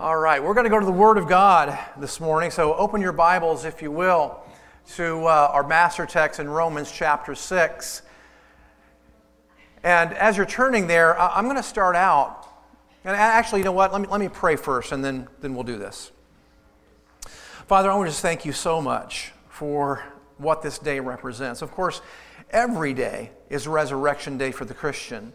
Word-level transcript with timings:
All 0.00 0.16
right, 0.16 0.42
we're 0.42 0.54
going 0.54 0.64
to 0.64 0.70
go 0.70 0.80
to 0.80 0.86
the 0.86 0.90
Word 0.90 1.18
of 1.18 1.28
God 1.28 1.78
this 1.98 2.20
morning. 2.20 2.50
So 2.50 2.72
open 2.72 3.02
your 3.02 3.12
Bibles, 3.12 3.66
if 3.66 3.82
you 3.82 3.90
will, 3.90 4.42
to 4.94 5.26
uh, 5.26 5.50
our 5.52 5.62
master 5.62 6.06
text 6.06 6.40
in 6.40 6.48
Romans 6.48 6.90
chapter 6.90 7.34
6. 7.34 8.00
And 9.82 10.14
as 10.14 10.38
you're 10.38 10.46
turning 10.46 10.86
there, 10.86 11.20
I'm 11.20 11.44
going 11.44 11.58
to 11.58 11.62
start 11.62 11.96
out. 11.96 12.48
And 13.04 13.14
actually, 13.14 13.60
you 13.60 13.66
know 13.66 13.72
what? 13.72 13.92
Let 13.92 14.00
me, 14.00 14.08
let 14.08 14.20
me 14.20 14.30
pray 14.30 14.56
first, 14.56 14.90
and 14.92 15.04
then, 15.04 15.28
then 15.42 15.54
we'll 15.54 15.64
do 15.64 15.76
this. 15.76 16.12
Father, 17.66 17.90
I 17.90 17.94
want 17.94 18.06
to 18.06 18.12
just 18.12 18.22
thank 18.22 18.46
you 18.46 18.52
so 18.52 18.80
much 18.80 19.32
for 19.50 20.02
what 20.38 20.62
this 20.62 20.78
day 20.78 20.98
represents. 21.00 21.60
Of 21.60 21.72
course, 21.72 22.00
every 22.48 22.94
day 22.94 23.32
is 23.50 23.68
Resurrection 23.68 24.38
Day 24.38 24.50
for 24.50 24.64
the 24.64 24.72
Christian. 24.72 25.34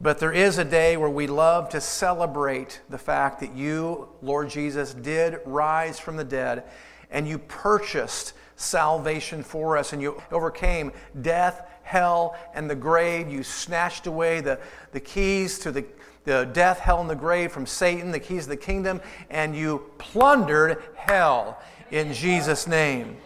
But 0.00 0.18
there 0.18 0.32
is 0.32 0.58
a 0.58 0.64
day 0.64 0.96
where 0.96 1.08
we 1.08 1.26
love 1.26 1.68
to 1.70 1.80
celebrate 1.80 2.80
the 2.90 2.98
fact 2.98 3.40
that 3.40 3.54
you, 3.54 4.08
Lord 4.22 4.50
Jesus, 4.50 4.92
did 4.92 5.38
rise 5.44 5.98
from 5.98 6.16
the 6.16 6.24
dead 6.24 6.64
and 7.10 7.28
you 7.28 7.38
purchased 7.38 8.34
salvation 8.56 9.42
for 9.42 9.76
us 9.76 9.92
and 9.92 10.02
you 10.02 10.20
overcame 10.30 10.92
death, 11.22 11.68
hell, 11.82 12.36
and 12.54 12.68
the 12.68 12.74
grave. 12.74 13.28
You 13.28 13.42
snatched 13.42 14.06
away 14.06 14.40
the, 14.40 14.58
the 14.92 15.00
keys 15.00 15.58
to 15.60 15.70
the, 15.70 15.84
the 16.24 16.44
death, 16.52 16.80
hell, 16.80 17.00
and 17.00 17.08
the 17.08 17.14
grave 17.14 17.52
from 17.52 17.66
Satan, 17.66 18.10
the 18.10 18.20
keys 18.20 18.44
of 18.44 18.50
the 18.50 18.56
kingdom, 18.56 19.00
and 19.30 19.56
you 19.56 19.90
plundered 19.98 20.82
hell 20.96 21.60
in 21.90 22.12
Jesus' 22.12 22.66
name. 22.66 23.16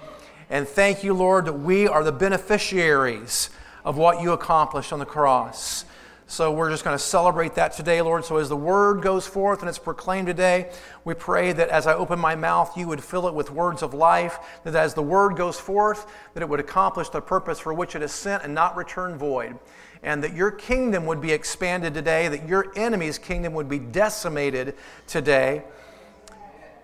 And 0.51 0.67
thank 0.67 1.05
you, 1.05 1.13
Lord, 1.13 1.47
that 1.47 1.53
we 1.55 1.89
are 1.89 2.03
the 2.03 2.13
beneficiaries 2.13 3.51
of 3.85 3.97
what 3.97 4.21
you 4.21 4.33
accomplished 4.33 4.93
on 4.93 4.99
the 4.99 5.07
cross. 5.07 5.85
So 6.31 6.53
we're 6.53 6.69
just 6.69 6.85
going 6.85 6.95
to 6.95 7.03
celebrate 7.03 7.55
that 7.55 7.73
today, 7.73 8.03
Lord. 8.03 8.23
So 8.23 8.37
as 8.37 8.51
the 8.51 8.57
word 8.57 9.01
goes 9.01 9.27
forth 9.27 9.61
and 9.61 9.69
it's 9.69 9.79
proclaimed 9.79 10.27
today, 10.27 10.71
we 11.03 11.15
pray 11.15 11.55
that 11.55 11.71
as 11.71 11.87
I 11.87 11.95
open 11.95 12.19
my 12.19 12.35
mouth, 12.35 12.77
you 12.77 12.87
would 12.87 13.03
fill 13.03 13.29
it 13.29 13.35
with 13.35 13.51
words 13.51 13.83
of 13.83 13.95
life, 13.95 14.39
that 14.65 14.75
as 14.75 14.93
the 14.93 15.03
word 15.03 15.37
goes 15.37 15.59
forth, 15.59 16.05
that 16.35 16.43
it 16.43 16.49
would 16.49 16.61
accomplish 16.61 17.09
the 17.09 17.23
purpose 17.23 17.59
for 17.59 17.73
which 17.73 17.97
it 17.97 18.03
is 18.03 18.13
sent 18.13 18.43
and 18.45 18.55
not 18.55 18.77
return 18.77 19.17
void. 19.17 19.59
And 20.03 20.23
that 20.23 20.35
your 20.35 20.51
kingdom 20.51 21.07
would 21.07 21.23
be 21.23 21.33
expanded 21.33 21.95
today, 21.95 22.29
that 22.29 22.47
your 22.47 22.75
enemy's 22.77 23.17
kingdom 23.17 23.55
would 23.55 23.71
be 23.71 23.79
decimated 23.79 24.77
today. 25.07 25.65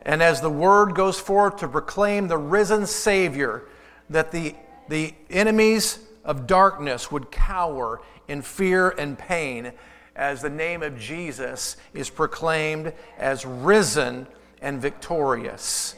And 0.07 0.23
as 0.23 0.41
the 0.41 0.51
word 0.51 0.95
goes 0.95 1.21
forth 1.21 1.59
to 1.59 1.69
proclaim 1.69 2.29
the 2.29 2.39
risen 2.39 2.87
Savior, 2.87 3.65
that 4.09 4.33
the, 4.33 4.55
the 4.89 5.13
enemies 5.29 5.99
of 6.25 6.47
darkness 6.47 7.11
would 7.11 7.31
cower 7.31 8.01
in 8.29 8.43
fear 8.43 8.91
and 8.91 9.19
pain 9.19 9.73
as 10.17 10.43
the 10.43 10.51
name 10.51 10.83
of 10.83 10.99
Jesus 10.99 11.77
is 11.93 12.09
proclaimed 12.09 12.93
as 13.19 13.45
risen 13.45 14.27
and 14.63 14.81
victorious. 14.81 15.95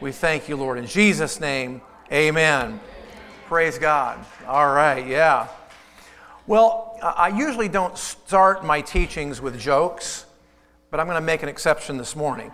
We 0.00 0.12
thank 0.12 0.48
you, 0.48 0.56
Lord. 0.56 0.78
In 0.78 0.86
Jesus' 0.86 1.40
name, 1.40 1.80
amen. 2.12 2.80
Praise 3.46 3.78
God. 3.78 4.24
All 4.46 4.72
right, 4.72 5.06
yeah. 5.06 5.48
Well, 6.46 6.98
I 7.02 7.28
usually 7.28 7.68
don't 7.68 7.96
start 7.96 8.64
my 8.64 8.80
teachings 8.82 9.40
with 9.40 9.58
jokes, 9.58 10.26
but 10.90 11.00
I'm 11.00 11.06
going 11.06 11.16
to 11.16 11.24
make 11.24 11.42
an 11.42 11.48
exception 11.48 11.96
this 11.96 12.14
morning. 12.14 12.52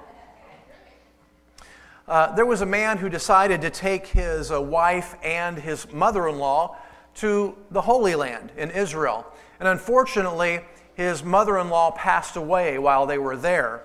Uh, 2.07 2.35
there 2.35 2.47
was 2.47 2.61
a 2.61 2.67
man 2.67 2.99
who 2.99 3.09
decided 3.09 3.61
to 3.63 3.71
take 3.71 4.07
his 4.07 4.51
uh, 4.51 4.61
wife 4.61 5.17
and 5.23 5.59
his 5.59 5.93
mother 5.93 6.29
in 6.29 6.39
law 6.39 6.77
to 7.21 7.57
the 7.71 7.83
Holy 7.83 8.15
Land 8.15 8.53
in 8.57 8.71
Israel. 8.71 9.27
And 9.59 9.69
unfortunately, 9.69 10.61
his 10.95 11.23
mother 11.23 11.59
in 11.59 11.69
law 11.69 11.91
passed 11.91 12.37
away 12.37 12.79
while 12.79 13.07
they 13.07 13.19
were 13.19 13.37
there. 13.37 13.83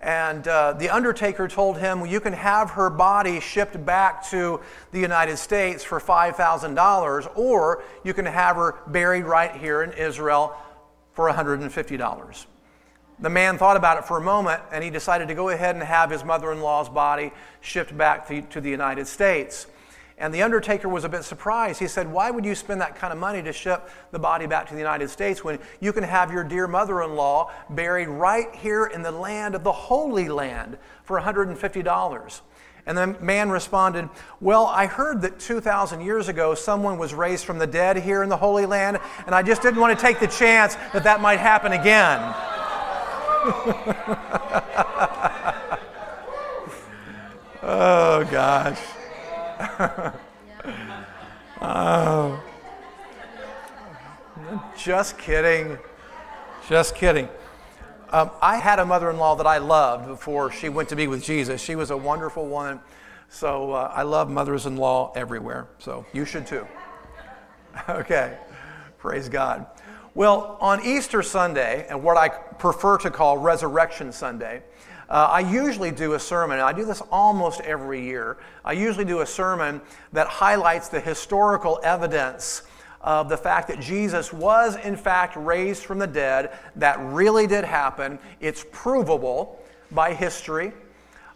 And 0.00 0.48
uh, 0.48 0.72
the 0.72 0.90
undertaker 0.90 1.46
told 1.46 1.78
him, 1.78 2.00
well, 2.00 2.10
You 2.10 2.20
can 2.20 2.32
have 2.32 2.70
her 2.70 2.90
body 2.90 3.40
shipped 3.40 3.84
back 3.84 4.28
to 4.30 4.60
the 4.90 4.98
United 4.98 5.36
States 5.36 5.84
for 5.84 6.00
$5,000, 6.00 7.36
or 7.36 7.84
you 8.02 8.12
can 8.12 8.26
have 8.26 8.56
her 8.56 8.76
buried 8.88 9.24
right 9.24 9.54
here 9.54 9.82
in 9.82 9.92
Israel 9.92 10.56
for 11.12 11.30
$150. 11.30 12.46
The 13.20 13.30
man 13.30 13.58
thought 13.58 13.76
about 13.76 13.98
it 13.98 14.04
for 14.04 14.16
a 14.16 14.20
moment 14.20 14.62
and 14.72 14.82
he 14.82 14.90
decided 14.90 15.28
to 15.28 15.34
go 15.34 15.50
ahead 15.50 15.76
and 15.76 15.84
have 15.84 16.10
his 16.10 16.24
mother 16.24 16.50
in 16.50 16.60
law's 16.60 16.88
body 16.88 17.30
shipped 17.60 17.96
back 17.96 18.26
to, 18.28 18.42
to 18.42 18.60
the 18.60 18.70
United 18.70 19.06
States. 19.06 19.68
And 20.22 20.32
the 20.32 20.42
undertaker 20.42 20.88
was 20.88 21.02
a 21.02 21.08
bit 21.08 21.24
surprised. 21.24 21.80
He 21.80 21.88
said, 21.88 22.10
Why 22.10 22.30
would 22.30 22.44
you 22.44 22.54
spend 22.54 22.80
that 22.80 22.94
kind 22.94 23.12
of 23.12 23.18
money 23.18 23.42
to 23.42 23.52
ship 23.52 23.90
the 24.12 24.20
body 24.20 24.46
back 24.46 24.68
to 24.68 24.72
the 24.72 24.78
United 24.78 25.10
States 25.10 25.42
when 25.42 25.58
you 25.80 25.92
can 25.92 26.04
have 26.04 26.30
your 26.30 26.44
dear 26.44 26.68
mother 26.68 27.02
in 27.02 27.16
law 27.16 27.50
buried 27.68 28.06
right 28.06 28.54
here 28.54 28.86
in 28.86 29.02
the 29.02 29.10
land 29.10 29.56
of 29.56 29.64
the 29.64 29.72
Holy 29.72 30.28
Land 30.28 30.78
for 31.02 31.20
$150? 31.20 32.40
And 32.86 32.96
the 32.96 33.08
man 33.20 33.50
responded, 33.50 34.08
Well, 34.40 34.66
I 34.66 34.86
heard 34.86 35.22
that 35.22 35.40
2,000 35.40 36.02
years 36.02 36.28
ago 36.28 36.54
someone 36.54 36.98
was 36.98 37.12
raised 37.12 37.44
from 37.44 37.58
the 37.58 37.66
dead 37.66 37.96
here 37.96 38.22
in 38.22 38.28
the 38.28 38.36
Holy 38.36 38.64
Land, 38.64 39.00
and 39.26 39.34
I 39.34 39.42
just 39.42 39.60
didn't 39.60 39.80
want 39.80 39.98
to 39.98 40.00
take 40.00 40.20
the 40.20 40.28
chance 40.28 40.76
that 40.92 41.02
that 41.02 41.20
might 41.20 41.40
happen 41.40 41.72
again. 41.72 42.20
oh, 47.64 48.24
gosh. 48.30 48.78
oh. 51.60 52.42
Just 54.76 55.18
kidding. 55.18 55.78
Just 56.68 56.94
kidding. 56.94 57.28
Um, 58.10 58.30
I 58.42 58.58
had 58.58 58.78
a 58.78 58.84
mother 58.84 59.10
in 59.10 59.16
law 59.16 59.36
that 59.36 59.46
I 59.46 59.58
loved 59.58 60.06
before 60.06 60.50
she 60.52 60.68
went 60.68 60.88
to 60.90 60.96
be 60.96 61.06
with 61.06 61.24
Jesus. 61.24 61.62
She 61.62 61.76
was 61.76 61.90
a 61.90 61.96
wonderful 61.96 62.46
woman. 62.46 62.80
So 63.28 63.72
uh, 63.72 63.90
I 63.94 64.02
love 64.02 64.28
mothers 64.28 64.66
in 64.66 64.76
law 64.76 65.12
everywhere. 65.16 65.68
So 65.78 66.04
you 66.12 66.26
should 66.26 66.46
too. 66.46 66.66
okay. 67.88 68.36
Praise 68.98 69.28
God. 69.28 69.66
Well, 70.14 70.58
on 70.60 70.84
Easter 70.84 71.22
Sunday, 71.22 71.86
and 71.88 72.02
what 72.02 72.18
I 72.18 72.28
prefer 72.28 72.98
to 72.98 73.10
call 73.10 73.38
Resurrection 73.38 74.12
Sunday, 74.12 74.62
uh, 75.08 75.28
I 75.30 75.40
usually 75.40 75.90
do 75.90 76.14
a 76.14 76.20
sermon, 76.20 76.60
I 76.60 76.72
do 76.72 76.84
this 76.84 77.02
almost 77.10 77.60
every 77.60 78.02
year. 78.02 78.38
I 78.64 78.72
usually 78.72 79.04
do 79.04 79.20
a 79.20 79.26
sermon 79.26 79.80
that 80.12 80.26
highlights 80.28 80.88
the 80.88 81.00
historical 81.00 81.80
evidence 81.82 82.62
of 83.00 83.28
the 83.28 83.36
fact 83.36 83.68
that 83.68 83.80
Jesus 83.80 84.32
was, 84.32 84.76
in 84.76 84.96
fact, 84.96 85.36
raised 85.36 85.84
from 85.84 85.98
the 85.98 86.06
dead. 86.06 86.56
That 86.76 86.98
really 87.00 87.46
did 87.46 87.64
happen. 87.64 88.18
It's 88.40 88.64
provable 88.70 89.60
by 89.90 90.14
history. 90.14 90.72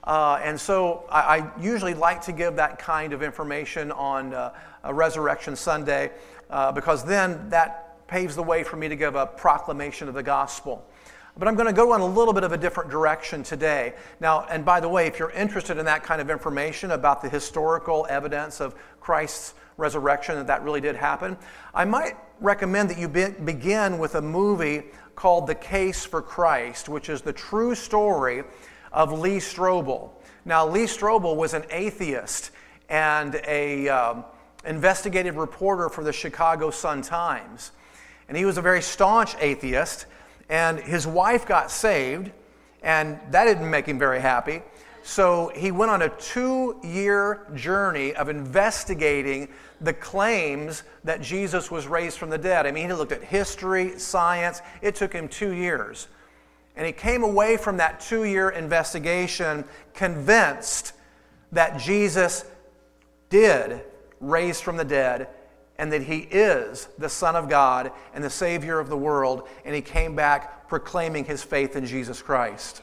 Uh, 0.04 0.38
and 0.42 0.60
so 0.60 1.04
I, 1.10 1.38
I, 1.38 1.60
usually 1.60 1.94
like 1.94 2.22
to 2.22 2.32
give 2.32 2.54
that 2.56 2.78
kind 2.78 3.12
of 3.12 3.24
information 3.24 3.90
on 3.90 4.32
uh, 4.32 4.52
Resurrection 4.88 5.56
Sunday 5.56 6.12
uh, 6.48 6.70
because 6.70 7.04
then 7.04 7.48
that 7.50 8.06
paves 8.06 8.36
the 8.36 8.42
way 8.42 8.62
for 8.62 8.76
me 8.76 8.88
to 8.88 8.94
give 8.94 9.16
a 9.16 9.26
proclamation 9.26 10.06
of 10.06 10.14
the 10.14 10.22
gospel. 10.22 10.86
But 11.38 11.48
I'm 11.48 11.54
going 11.54 11.66
to 11.66 11.72
go 11.72 11.94
in 11.94 12.00
a 12.00 12.06
little 12.06 12.32
bit 12.32 12.44
of 12.44 12.52
a 12.52 12.56
different 12.56 12.90
direction 12.90 13.42
today. 13.42 13.94
Now, 14.20 14.46
and 14.48 14.64
by 14.64 14.80
the 14.80 14.88
way, 14.88 15.06
if 15.06 15.18
you're 15.18 15.30
interested 15.30 15.76
in 15.76 15.84
that 15.84 16.02
kind 16.02 16.20
of 16.20 16.30
information 16.30 16.92
about 16.92 17.20
the 17.20 17.28
historical 17.28 18.06
evidence 18.08 18.60
of 18.60 18.74
Christ's 19.00 19.52
resurrection, 19.76 20.36
that 20.36 20.46
that 20.46 20.62
really 20.62 20.80
did 20.80 20.96
happen, 20.96 21.36
I 21.74 21.84
might 21.84 22.16
recommend 22.40 22.88
that 22.88 22.98
you 22.98 23.08
be, 23.08 23.28
begin 23.44 23.98
with 23.98 24.14
a 24.14 24.22
movie 24.22 24.84
called 25.14 25.46
The 25.46 25.54
Case 25.54 26.06
for 26.06 26.22
Christ, 26.22 26.88
which 26.88 27.10
is 27.10 27.20
the 27.20 27.34
true 27.34 27.74
story 27.74 28.42
of 28.90 29.12
Lee 29.12 29.36
Strobel. 29.36 30.10
Now, 30.46 30.66
Lee 30.66 30.84
Strobel 30.84 31.36
was 31.36 31.52
an 31.52 31.64
atheist 31.70 32.50
and 32.88 33.40
a 33.46 33.88
um, 33.88 34.24
investigative 34.64 35.36
reporter 35.36 35.90
for 35.90 36.02
the 36.02 36.12
Chicago 36.12 36.70
Sun-Times. 36.70 37.72
And 38.28 38.38
he 38.38 38.46
was 38.46 38.56
a 38.56 38.62
very 38.62 38.80
staunch 38.80 39.34
atheist 39.38 40.06
and 40.48 40.78
his 40.78 41.06
wife 41.06 41.46
got 41.46 41.70
saved, 41.70 42.30
and 42.82 43.18
that 43.30 43.44
didn't 43.44 43.68
make 43.68 43.86
him 43.86 43.98
very 43.98 44.20
happy. 44.20 44.62
So 45.02 45.52
he 45.54 45.70
went 45.70 45.90
on 45.90 46.02
a 46.02 46.08
two 46.08 46.80
year 46.82 47.46
journey 47.54 48.14
of 48.14 48.28
investigating 48.28 49.48
the 49.80 49.92
claims 49.92 50.82
that 51.04 51.20
Jesus 51.20 51.70
was 51.70 51.86
raised 51.86 52.18
from 52.18 52.28
the 52.30 52.38
dead. 52.38 52.66
I 52.66 52.72
mean, 52.72 52.88
he 52.88 52.92
looked 52.92 53.12
at 53.12 53.22
history, 53.22 53.98
science. 53.98 54.62
It 54.82 54.94
took 54.94 55.12
him 55.12 55.28
two 55.28 55.52
years. 55.52 56.08
And 56.76 56.84
he 56.84 56.92
came 56.92 57.22
away 57.22 57.56
from 57.56 57.76
that 57.76 58.00
two 58.00 58.24
year 58.24 58.50
investigation 58.50 59.64
convinced 59.94 60.92
that 61.52 61.78
Jesus 61.78 62.44
did 63.30 63.82
raise 64.20 64.60
from 64.60 64.76
the 64.76 64.84
dead 64.84 65.28
and 65.78 65.92
that 65.92 66.02
he 66.02 66.20
is 66.30 66.88
the 66.98 67.08
Son 67.08 67.36
of 67.36 67.48
God 67.48 67.92
and 68.14 68.24
the 68.24 68.30
Savior 68.30 68.78
of 68.78 68.88
the 68.88 68.96
world, 68.96 69.48
and 69.64 69.74
he 69.74 69.82
came 69.82 70.16
back 70.16 70.68
proclaiming 70.68 71.24
his 71.24 71.42
faith 71.42 71.76
in 71.76 71.86
Jesus 71.86 72.22
Christ. 72.22 72.82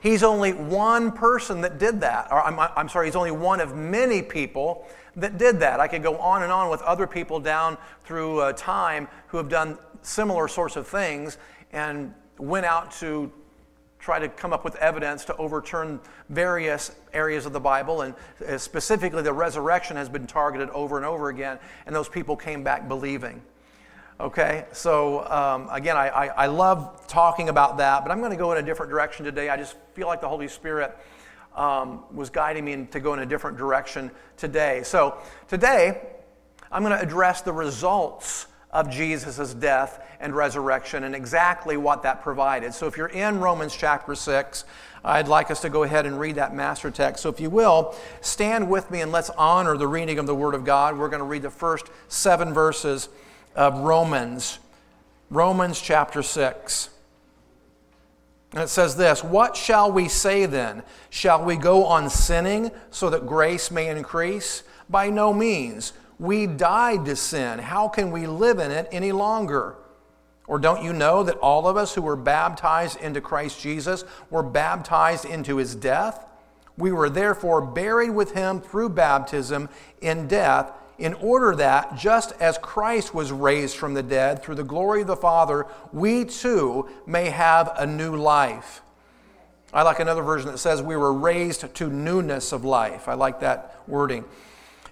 He's 0.00 0.22
only 0.22 0.52
one 0.52 1.12
person 1.12 1.62
that 1.62 1.78
did 1.78 2.02
that. 2.02 2.28
Or 2.30 2.42
I'm, 2.42 2.58
I'm 2.76 2.88
sorry, 2.90 3.06
he's 3.06 3.16
only 3.16 3.30
one 3.30 3.60
of 3.60 3.74
many 3.74 4.20
people 4.20 4.86
that 5.16 5.38
did 5.38 5.60
that. 5.60 5.80
I 5.80 5.88
could 5.88 6.02
go 6.02 6.18
on 6.18 6.42
and 6.42 6.52
on 6.52 6.68
with 6.68 6.82
other 6.82 7.06
people 7.06 7.40
down 7.40 7.78
through 8.04 8.40
uh, 8.40 8.52
time 8.52 9.08
who 9.28 9.38
have 9.38 9.48
done 9.48 9.78
similar 10.02 10.46
sorts 10.46 10.76
of 10.76 10.86
things 10.86 11.38
and 11.72 12.12
went 12.38 12.66
out 12.66 12.90
to 12.92 13.32
try 14.04 14.18
to 14.18 14.28
come 14.28 14.52
up 14.52 14.64
with 14.64 14.76
evidence 14.76 15.24
to 15.24 15.34
overturn 15.36 15.98
various 16.28 16.94
areas 17.14 17.46
of 17.46 17.54
the 17.54 17.60
Bible, 17.60 18.02
and 18.02 18.14
uh, 18.46 18.58
specifically 18.58 19.22
the 19.22 19.32
resurrection 19.32 19.96
has 19.96 20.10
been 20.10 20.26
targeted 20.26 20.68
over 20.70 20.98
and 20.98 21.06
over 21.06 21.30
again, 21.30 21.58
and 21.86 21.96
those 21.96 22.06
people 22.06 22.36
came 22.36 22.62
back 22.62 22.86
believing. 22.86 23.40
Okay, 24.20 24.66
so 24.72 25.26
um, 25.28 25.70
again, 25.70 25.96
I, 25.96 26.08
I, 26.08 26.26
I, 26.26 26.46
love 26.46 27.06
talking 27.06 27.48
about 27.48 27.78
that, 27.78 28.04
but 28.04 28.12
I'm 28.12 28.18
going 28.18 28.30
to 28.30 28.36
go 28.36 28.52
in 28.52 28.58
a 28.58 28.62
different 28.62 28.90
direction 28.90 29.24
today. 29.24 29.48
I 29.48 29.56
just 29.56 29.74
feel 29.94 30.06
like 30.06 30.20
the 30.20 30.28
Holy 30.28 30.48
Spirit 30.48 30.94
um, 31.56 32.04
was 32.12 32.28
guiding 32.28 32.66
me 32.66 32.86
to 32.90 33.00
go 33.00 33.14
in 33.14 33.20
a 33.20 33.26
different 33.26 33.56
direction 33.56 34.10
today. 34.36 34.82
So 34.84 35.16
today, 35.48 36.02
I'm 36.70 36.82
going 36.82 36.96
to 36.96 37.02
address 37.02 37.40
the 37.40 37.54
results 37.54 38.48
of 38.74 38.90
Jesus' 38.90 39.54
death 39.54 40.04
and 40.20 40.34
resurrection 40.34 41.04
and 41.04 41.14
exactly 41.14 41.76
what 41.76 42.02
that 42.02 42.22
provided. 42.22 42.74
So 42.74 42.86
if 42.86 42.96
you're 42.96 43.06
in 43.06 43.38
Romans 43.38 43.74
chapter 43.74 44.14
6, 44.14 44.64
I'd 45.04 45.28
like 45.28 45.50
us 45.50 45.60
to 45.60 45.70
go 45.70 45.84
ahead 45.84 46.06
and 46.06 46.18
read 46.18 46.34
that 46.34 46.54
master 46.54 46.90
text. 46.90 47.22
So 47.22 47.28
if 47.28 47.40
you 47.40 47.50
will, 47.50 47.94
stand 48.20 48.68
with 48.68 48.90
me 48.90 49.00
and 49.00 49.12
let's 49.12 49.30
honor 49.30 49.76
the 49.76 49.86
reading 49.86 50.18
of 50.18 50.26
the 50.26 50.34
Word 50.34 50.54
of 50.54 50.64
God. 50.64 50.98
We're 50.98 51.08
going 51.08 51.20
to 51.20 51.26
read 51.26 51.42
the 51.42 51.50
first 51.50 51.86
seven 52.08 52.52
verses 52.52 53.08
of 53.54 53.78
Romans, 53.78 54.58
Romans 55.30 55.80
chapter 55.80 56.22
6. 56.22 56.90
And 58.54 58.62
it 58.62 58.68
says 58.68 58.96
this 58.96 59.22
What 59.22 59.56
shall 59.56 59.92
we 59.92 60.08
say 60.08 60.46
then? 60.46 60.82
Shall 61.10 61.44
we 61.44 61.56
go 61.56 61.84
on 61.84 62.10
sinning 62.10 62.72
so 62.90 63.10
that 63.10 63.26
grace 63.26 63.70
may 63.70 63.88
increase? 63.88 64.64
By 64.88 65.10
no 65.10 65.32
means. 65.32 65.92
We 66.18 66.46
died 66.46 67.04
to 67.06 67.16
sin. 67.16 67.58
How 67.58 67.88
can 67.88 68.10
we 68.10 68.26
live 68.26 68.58
in 68.58 68.70
it 68.70 68.88
any 68.92 69.12
longer? 69.12 69.76
Or 70.46 70.58
don't 70.58 70.82
you 70.82 70.92
know 70.92 71.22
that 71.22 71.36
all 71.38 71.66
of 71.66 71.76
us 71.76 71.94
who 71.94 72.02
were 72.02 72.16
baptized 72.16 73.00
into 73.00 73.20
Christ 73.20 73.60
Jesus 73.60 74.04
were 74.30 74.42
baptized 74.42 75.24
into 75.24 75.56
his 75.56 75.74
death? 75.74 76.26
We 76.76 76.92
were 76.92 77.08
therefore 77.08 77.60
buried 77.60 78.10
with 78.10 78.32
him 78.32 78.60
through 78.60 78.90
baptism 78.90 79.68
in 80.00 80.26
death, 80.26 80.72
in 80.98 81.14
order 81.14 81.56
that, 81.56 81.96
just 81.96 82.32
as 82.40 82.58
Christ 82.58 83.14
was 83.14 83.32
raised 83.32 83.76
from 83.76 83.94
the 83.94 84.02
dead 84.02 84.42
through 84.42 84.54
the 84.56 84.64
glory 84.64 85.00
of 85.00 85.08
the 85.08 85.16
Father, 85.16 85.66
we 85.92 86.24
too 86.24 86.88
may 87.06 87.30
have 87.30 87.72
a 87.76 87.86
new 87.86 88.14
life. 88.14 88.80
I 89.72 89.82
like 89.82 89.98
another 89.98 90.22
version 90.22 90.52
that 90.52 90.58
says 90.58 90.80
we 90.82 90.96
were 90.96 91.12
raised 91.12 91.74
to 91.74 91.90
newness 91.90 92.52
of 92.52 92.64
life. 92.64 93.08
I 93.08 93.14
like 93.14 93.40
that 93.40 93.80
wording. 93.88 94.24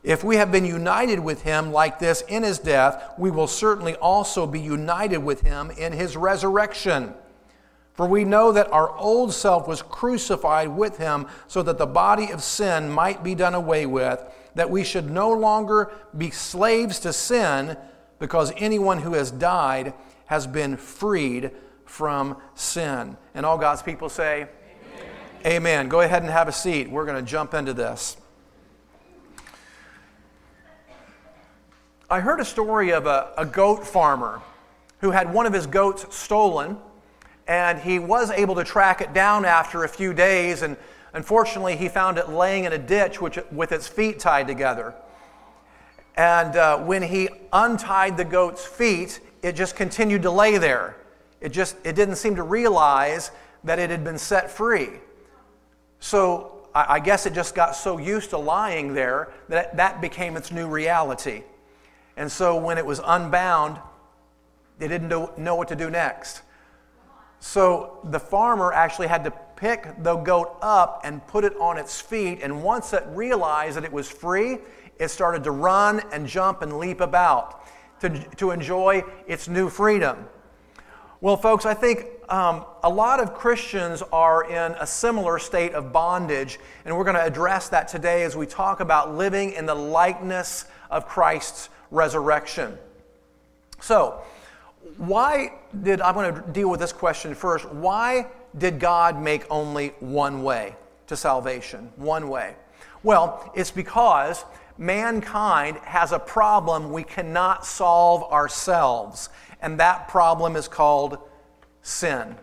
If 0.02 0.24
we 0.24 0.36
have 0.36 0.50
been 0.50 0.64
united 0.64 1.20
with 1.20 1.42
him 1.42 1.72
like 1.72 1.98
this 1.98 2.22
in 2.22 2.42
his 2.42 2.58
death, 2.58 3.14
we 3.18 3.30
will 3.30 3.46
certainly 3.46 3.94
also 3.96 4.46
be 4.46 4.60
united 4.60 5.18
with 5.18 5.42
him 5.42 5.70
in 5.70 5.92
his 5.92 6.16
resurrection. 6.16 7.14
For 7.94 8.06
we 8.06 8.24
know 8.24 8.52
that 8.52 8.72
our 8.72 8.96
old 8.96 9.32
self 9.32 9.68
was 9.68 9.82
crucified 9.82 10.68
with 10.68 10.96
him 10.96 11.26
so 11.46 11.62
that 11.62 11.78
the 11.78 11.86
body 11.86 12.32
of 12.32 12.42
sin 12.42 12.90
might 12.90 13.22
be 13.22 13.34
done 13.34 13.54
away 13.54 13.86
with, 13.86 14.20
that 14.54 14.70
we 14.70 14.82
should 14.82 15.10
no 15.10 15.30
longer 15.30 15.92
be 16.16 16.30
slaves 16.30 16.98
to 17.00 17.12
sin, 17.12 17.76
because 18.18 18.52
anyone 18.56 18.98
who 18.98 19.14
has 19.14 19.30
died 19.30 19.92
has 20.26 20.46
been 20.46 20.76
freed 20.76 21.50
from 21.84 22.36
sin. 22.54 23.16
And 23.34 23.44
all 23.44 23.58
God's 23.58 23.82
people 23.82 24.08
say, 24.08 24.48
Amen. 25.44 25.46
Amen. 25.46 25.88
Go 25.88 26.00
ahead 26.00 26.22
and 26.22 26.30
have 26.30 26.48
a 26.48 26.52
seat. 26.52 26.90
We're 26.90 27.04
going 27.04 27.22
to 27.22 27.30
jump 27.30 27.52
into 27.52 27.74
this. 27.74 28.16
I 32.12 32.20
heard 32.20 32.40
a 32.40 32.44
story 32.44 32.92
of 32.92 33.06
a, 33.06 33.32
a 33.38 33.46
goat 33.46 33.86
farmer 33.86 34.42
who 35.00 35.12
had 35.12 35.32
one 35.32 35.46
of 35.46 35.54
his 35.54 35.66
goats 35.66 36.14
stolen, 36.14 36.76
and 37.48 37.78
he 37.78 37.98
was 37.98 38.30
able 38.30 38.54
to 38.56 38.64
track 38.64 39.00
it 39.00 39.14
down 39.14 39.46
after 39.46 39.84
a 39.84 39.88
few 39.88 40.12
days, 40.12 40.60
and 40.60 40.76
unfortunately, 41.14 41.74
he 41.74 41.88
found 41.88 42.18
it 42.18 42.28
laying 42.28 42.64
in 42.64 42.74
a 42.74 42.78
ditch 42.78 43.18
which, 43.18 43.38
with 43.50 43.72
its 43.72 43.88
feet 43.88 44.18
tied 44.18 44.46
together. 44.46 44.94
And 46.14 46.54
uh, 46.54 46.80
when 46.80 47.02
he 47.02 47.30
untied 47.50 48.18
the 48.18 48.26
goat's 48.26 48.62
feet, 48.62 49.20
it 49.42 49.52
just 49.52 49.74
continued 49.74 50.20
to 50.24 50.30
lay 50.30 50.58
there. 50.58 50.98
It 51.40 51.48
just 51.48 51.76
it 51.82 51.96
didn't 51.96 52.16
seem 52.16 52.36
to 52.36 52.42
realize 52.42 53.30
that 53.64 53.78
it 53.78 53.88
had 53.88 54.04
been 54.04 54.18
set 54.18 54.50
free. 54.50 55.00
So 56.00 56.68
I, 56.74 56.96
I 56.96 57.00
guess 57.00 57.24
it 57.24 57.32
just 57.32 57.54
got 57.54 57.74
so 57.74 57.96
used 57.96 58.28
to 58.30 58.36
lying 58.36 58.92
there 58.92 59.32
that 59.48 59.78
that 59.78 60.02
became 60.02 60.36
its 60.36 60.52
new 60.52 60.68
reality. 60.68 61.44
And 62.16 62.30
so 62.30 62.56
when 62.56 62.78
it 62.78 62.84
was 62.84 63.00
unbound, 63.04 63.78
they 64.78 64.88
didn't 64.88 65.08
know, 65.08 65.54
what 65.54 65.68
to 65.68 65.76
do 65.76 65.90
next. 65.90 66.42
So 67.40 67.98
the 68.04 68.20
farmer 68.20 68.72
actually 68.72 69.08
had 69.08 69.24
to 69.24 69.32
pick 69.56 70.02
the 70.02 70.16
goat 70.16 70.56
up 70.60 71.00
and 71.04 71.26
put 71.26 71.44
it 71.44 71.56
on 71.56 71.78
its 71.78 72.00
feet. 72.00 72.40
And 72.42 72.62
once 72.62 72.92
it 72.92 73.04
realized 73.08 73.76
that 73.76 73.84
it 73.84 73.92
was 73.92 74.10
free, 74.10 74.58
it 74.98 75.08
started 75.08 75.44
to 75.44 75.50
run 75.50 76.02
and 76.12 76.26
jump 76.26 76.62
and 76.62 76.78
leap 76.78 77.00
about 77.00 77.66
to, 78.00 78.10
to 78.36 78.50
enjoy 78.50 79.04
its 79.26 79.48
new 79.48 79.68
freedom. 79.68 80.26
Well, 81.20 81.36
folks, 81.36 81.64
I 81.64 81.74
think 81.74 82.06
um, 82.28 82.64
a 82.82 82.90
lot 82.90 83.20
of 83.20 83.34
Christians 83.34 84.02
are 84.12 84.44
in 84.50 84.72
a 84.80 84.86
similar 84.86 85.38
state 85.38 85.72
of 85.72 85.92
bondage, 85.92 86.58
and 86.84 86.96
we're 86.96 87.04
going 87.04 87.14
to 87.14 87.24
address 87.24 87.68
that 87.68 87.86
today 87.86 88.24
as 88.24 88.36
we 88.36 88.44
talk 88.44 88.80
about 88.80 89.14
living 89.14 89.52
in 89.52 89.64
the 89.64 89.74
likeness 89.74 90.64
of 90.90 91.06
Christ's 91.06 91.68
resurrection. 91.92 92.76
So, 93.80 94.20
why 94.96 95.52
did, 95.82 96.00
I'm 96.00 96.14
going 96.14 96.34
to 96.34 96.40
deal 96.50 96.68
with 96.68 96.80
this 96.80 96.92
question 96.92 97.34
first. 97.34 97.68
Why 97.68 98.26
did 98.58 98.80
God 98.80 99.22
make 99.22 99.44
only 99.50 99.88
one 100.00 100.42
way 100.42 100.74
to 101.06 101.16
salvation? 101.16 101.92
One 101.96 102.28
way. 102.28 102.56
Well, 103.04 103.52
it's 103.54 103.70
because 103.70 104.44
mankind 104.78 105.76
has 105.78 106.12
a 106.12 106.18
problem 106.18 106.92
we 106.92 107.04
cannot 107.04 107.64
solve 107.64 108.24
ourselves, 108.32 109.28
and 109.60 109.78
that 109.78 110.08
problem 110.08 110.56
is 110.56 110.66
called 110.66 111.18
sin. 111.82 112.36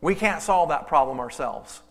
We 0.00 0.14
can't 0.14 0.42
solve 0.42 0.68
that 0.68 0.86
problem 0.86 1.18
ourselves. 1.18 1.82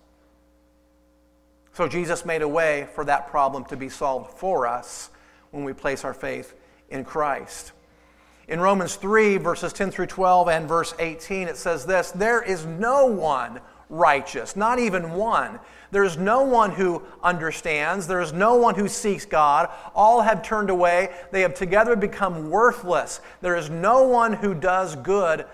So 1.73 1.87
Jesus 1.87 2.25
made 2.25 2.41
a 2.41 2.47
way 2.47 2.87
for 2.93 3.03
that 3.05 3.27
problem 3.27 3.65
to 3.65 3.75
be 3.75 3.89
solved 3.89 4.37
for 4.37 4.65
us 4.65 5.09
when 5.55 5.63
we 5.63 5.71
place 5.71 6.03
our 6.03 6.13
faith 6.13 6.53
in 6.89 7.05
Christ. 7.05 7.71
In 8.49 8.59
Romans 8.59 8.97
3, 8.97 9.37
verses 9.37 9.71
10 9.71 9.89
through 9.89 10.07
12 10.07 10.49
and 10.49 10.67
verse 10.67 10.93
18, 10.99 11.47
it 11.47 11.55
says 11.55 11.85
this 11.85 12.11
There 12.11 12.41
is 12.41 12.65
no 12.65 13.05
one 13.05 13.61
righteous, 13.89 14.57
not 14.57 14.79
even 14.79 15.13
one. 15.13 15.59
There 15.91 16.03
is 16.03 16.17
no 16.17 16.43
one 16.43 16.71
who 16.71 17.01
understands. 17.23 18.05
There 18.05 18.19
is 18.19 18.33
no 18.33 18.55
one 18.55 18.75
who 18.75 18.89
seeks 18.89 19.25
God. 19.25 19.69
All 19.95 20.21
have 20.21 20.43
turned 20.43 20.69
away. 20.69 21.15
They 21.31 21.41
have 21.41 21.53
together 21.53 21.95
become 21.95 22.49
worthless. 22.49 23.21
There 23.39 23.55
is 23.55 23.69
no 23.69 24.03
one 24.03 24.33
who 24.33 24.53
does 24.53 24.97
good, 24.97 25.45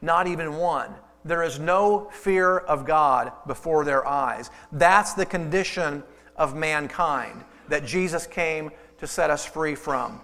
not 0.00 0.28
even 0.28 0.54
one. 0.54 0.94
There 1.24 1.42
is 1.42 1.58
no 1.58 2.08
fear 2.12 2.58
of 2.58 2.86
God 2.86 3.32
before 3.48 3.84
their 3.84 4.06
eyes. 4.06 4.50
That's 4.70 5.14
the 5.14 5.26
condition 5.26 6.04
of 6.36 6.54
mankind 6.54 7.44
that 7.68 7.84
Jesus 7.86 8.26
came 8.26 8.70
to 9.02 9.08
set 9.08 9.30
us 9.30 9.44
free 9.44 9.74
from. 9.74 10.20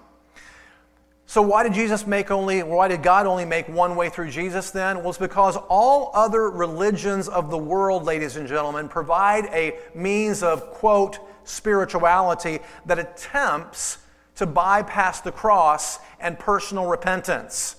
So, 1.26 1.42
why 1.42 1.64
did 1.64 1.74
Jesus 1.74 2.06
make 2.06 2.30
only, 2.30 2.62
why 2.62 2.86
did 2.86 3.02
God 3.02 3.26
only 3.26 3.44
make 3.44 3.68
one 3.68 3.96
way 3.96 4.08
through 4.08 4.30
Jesus 4.30 4.70
then? 4.70 4.98
Well, 4.98 5.08
it's 5.08 5.18
because 5.18 5.56
all 5.68 6.12
other 6.14 6.48
religions 6.48 7.26
of 7.26 7.50
the 7.50 7.58
world, 7.58 8.04
ladies 8.04 8.36
and 8.36 8.46
gentlemen, 8.46 8.88
provide 8.88 9.46
a 9.46 9.76
means 9.96 10.44
of, 10.44 10.70
quote, 10.70 11.18
spirituality 11.42 12.60
that 12.86 13.00
attempts 13.00 13.98
to 14.36 14.46
bypass 14.46 15.22
the 15.22 15.32
cross 15.32 15.98
and 16.20 16.38
personal 16.38 16.86
repentance. 16.86 17.74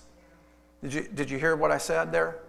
Did 0.83 0.93
you, 0.93 1.07
did 1.15 1.29
you 1.31 1.39
hear 1.39 1.55
what 1.55 1.71
I 1.71 1.77
said 1.77 2.11
there? 2.11 2.39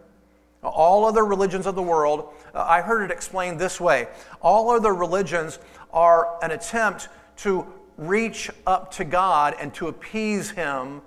All 0.64 1.04
other 1.04 1.24
religions 1.24 1.68
of 1.68 1.76
the 1.76 1.82
world, 1.82 2.34
uh, 2.52 2.66
I 2.68 2.80
heard 2.80 3.04
it 3.04 3.12
explained 3.12 3.60
this 3.60 3.80
way 3.80 4.08
all 4.42 4.70
other 4.72 4.92
religions 4.92 5.60
are 5.92 6.36
an 6.42 6.50
attempt 6.50 7.08
to 7.36 7.64
reach 8.00 8.50
up 8.66 8.90
to 8.92 9.04
God 9.04 9.54
and 9.60 9.72
to 9.74 9.88
appease 9.88 10.50
Him 10.50 11.02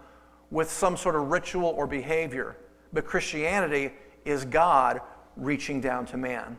with 0.51 0.71
some 0.71 0.95
sort 0.95 1.15
of 1.15 1.31
ritual 1.31 1.69
or 1.69 1.87
behavior. 1.87 2.55
But 2.93 3.05
Christianity 3.05 3.91
is 4.23 4.45
God 4.45 5.01
reaching 5.35 5.81
down 5.81 6.05
to 6.07 6.17
man. 6.17 6.55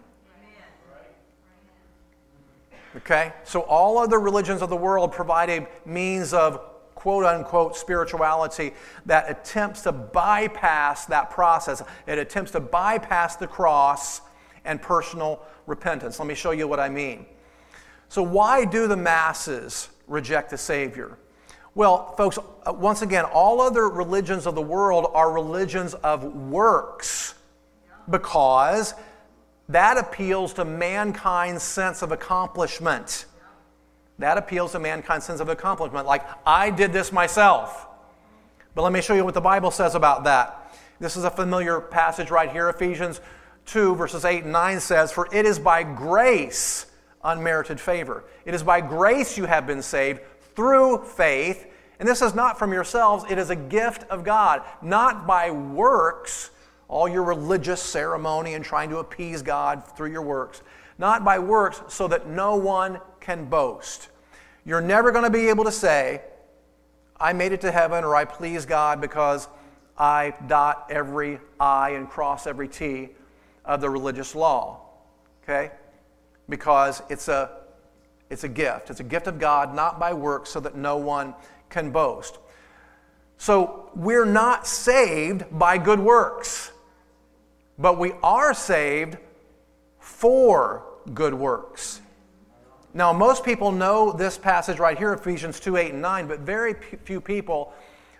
Okay? 2.96 3.32
So 3.44 3.60
all 3.60 3.98
other 3.98 4.18
religions 4.18 4.60
of 4.60 4.70
the 4.70 4.76
world 4.76 5.12
provide 5.12 5.50
a 5.50 5.66
means 5.86 6.34
of 6.34 6.60
quote 6.96 7.24
unquote 7.24 7.76
spirituality 7.76 8.72
that 9.06 9.30
attempts 9.30 9.82
to 9.82 9.92
bypass 9.92 11.06
that 11.06 11.30
process. 11.30 11.82
It 12.06 12.18
attempts 12.18 12.50
to 12.52 12.60
bypass 12.60 13.36
the 13.36 13.46
cross 13.46 14.20
and 14.64 14.82
personal 14.82 15.40
repentance. 15.66 16.18
Let 16.18 16.26
me 16.26 16.34
show 16.34 16.50
you 16.50 16.66
what 16.66 16.80
I 16.80 16.88
mean. 16.88 17.26
So, 18.08 18.22
why 18.22 18.64
do 18.64 18.86
the 18.86 18.96
masses 18.96 19.88
reject 20.06 20.50
the 20.50 20.58
Savior? 20.58 21.18
Well, 21.74 22.14
folks, 22.16 22.38
uh, 22.38 22.72
once 22.72 23.02
again, 23.02 23.24
all 23.24 23.60
other 23.60 23.88
religions 23.88 24.46
of 24.46 24.54
the 24.54 24.62
world 24.62 25.10
are 25.12 25.32
religions 25.32 25.94
of 25.94 26.22
works 26.22 27.34
because 28.08 28.94
that 29.68 29.96
appeals 29.96 30.52
to 30.54 30.64
mankind's 30.64 31.62
sense 31.62 32.02
of 32.02 32.12
accomplishment. 32.12 33.26
That 34.18 34.38
appeals 34.38 34.72
to 34.72 34.78
mankind's 34.78 35.26
sense 35.26 35.40
of 35.40 35.48
accomplishment, 35.48 36.06
like, 36.06 36.22
I 36.46 36.70
did 36.70 36.92
this 36.92 37.10
myself. 37.10 37.88
But 38.74 38.82
let 38.82 38.92
me 38.92 39.00
show 39.00 39.14
you 39.14 39.24
what 39.24 39.34
the 39.34 39.40
Bible 39.40 39.70
says 39.70 39.94
about 39.94 40.24
that. 40.24 40.76
This 41.00 41.16
is 41.16 41.24
a 41.24 41.30
familiar 41.30 41.80
passage 41.80 42.30
right 42.30 42.50
here. 42.50 42.68
Ephesians 42.68 43.20
2, 43.66 43.96
verses 43.96 44.24
8 44.24 44.44
and 44.44 44.52
9 44.52 44.80
says, 44.80 45.10
For 45.10 45.28
it 45.32 45.46
is 45.46 45.58
by 45.58 45.82
grace, 45.82 46.86
unmerited 47.24 47.80
favor. 47.80 48.24
It 48.44 48.54
is 48.54 48.62
by 48.62 48.80
grace 48.80 49.36
you 49.36 49.46
have 49.46 49.66
been 49.66 49.82
saved 49.82 50.20
through 50.54 51.04
faith. 51.04 51.66
And 51.98 52.08
this 52.08 52.22
is 52.22 52.34
not 52.34 52.58
from 52.58 52.72
yourselves, 52.72 53.24
it 53.30 53.38
is 53.38 53.50
a 53.50 53.56
gift 53.56 54.04
of 54.10 54.24
God, 54.24 54.62
not 54.82 55.26
by 55.26 55.50
works, 55.50 56.50
all 56.88 57.08
your 57.08 57.22
religious 57.22 57.80
ceremony 57.80 58.54
and 58.54 58.64
trying 58.64 58.90
to 58.90 58.98
appease 58.98 59.42
God 59.42 59.84
through 59.96 60.10
your 60.10 60.22
works, 60.22 60.62
not 60.98 61.24
by 61.24 61.38
works, 61.38 61.82
so 61.88 62.08
that 62.08 62.26
no 62.28 62.56
one 62.56 63.00
can 63.20 63.46
boast. 63.46 64.08
You're 64.64 64.80
never 64.80 65.12
going 65.12 65.24
to 65.24 65.30
be 65.30 65.48
able 65.48 65.64
to 65.64 65.72
say, 65.72 66.22
I 67.18 67.32
made 67.32 67.52
it 67.52 67.60
to 67.62 67.70
heaven 67.70 68.04
or 68.04 68.14
I 68.14 68.24
please 68.24 68.66
God 68.66 69.00
because 69.00 69.48
I 69.96 70.34
dot 70.46 70.88
every 70.90 71.38
I 71.60 71.90
and 71.90 72.08
cross 72.08 72.46
every 72.46 72.68
T 72.68 73.10
of 73.64 73.80
the 73.80 73.88
religious 73.88 74.34
law. 74.34 74.80
Okay? 75.42 75.70
Because 76.48 77.02
it's 77.08 77.28
a, 77.28 77.50
it's 78.30 78.44
a 78.44 78.48
gift. 78.48 78.90
It's 78.90 79.00
a 79.00 79.04
gift 79.04 79.26
of 79.26 79.38
God, 79.38 79.74
not 79.74 79.98
by 79.98 80.12
works, 80.12 80.50
so 80.50 80.60
that 80.60 80.76
no 80.76 80.96
one 80.96 81.34
can 81.70 81.90
boast. 81.90 82.38
So 83.36 83.90
we're 83.94 84.24
not 84.24 84.66
saved 84.66 85.44
by 85.50 85.78
good 85.78 86.00
works, 86.00 86.70
but 87.78 87.98
we 87.98 88.12
are 88.22 88.54
saved 88.54 89.18
for 89.98 90.84
good 91.12 91.34
works. 91.34 92.00
Now, 92.96 93.12
most 93.12 93.44
people 93.44 93.72
know 93.72 94.12
this 94.12 94.38
passage 94.38 94.78
right 94.78 94.96
here, 94.96 95.12
Ephesians 95.12 95.58
2 95.58 95.76
8 95.76 95.92
and 95.94 96.02
9, 96.02 96.28
but 96.28 96.40
very 96.40 96.74
few 97.04 97.20
people 97.20 97.72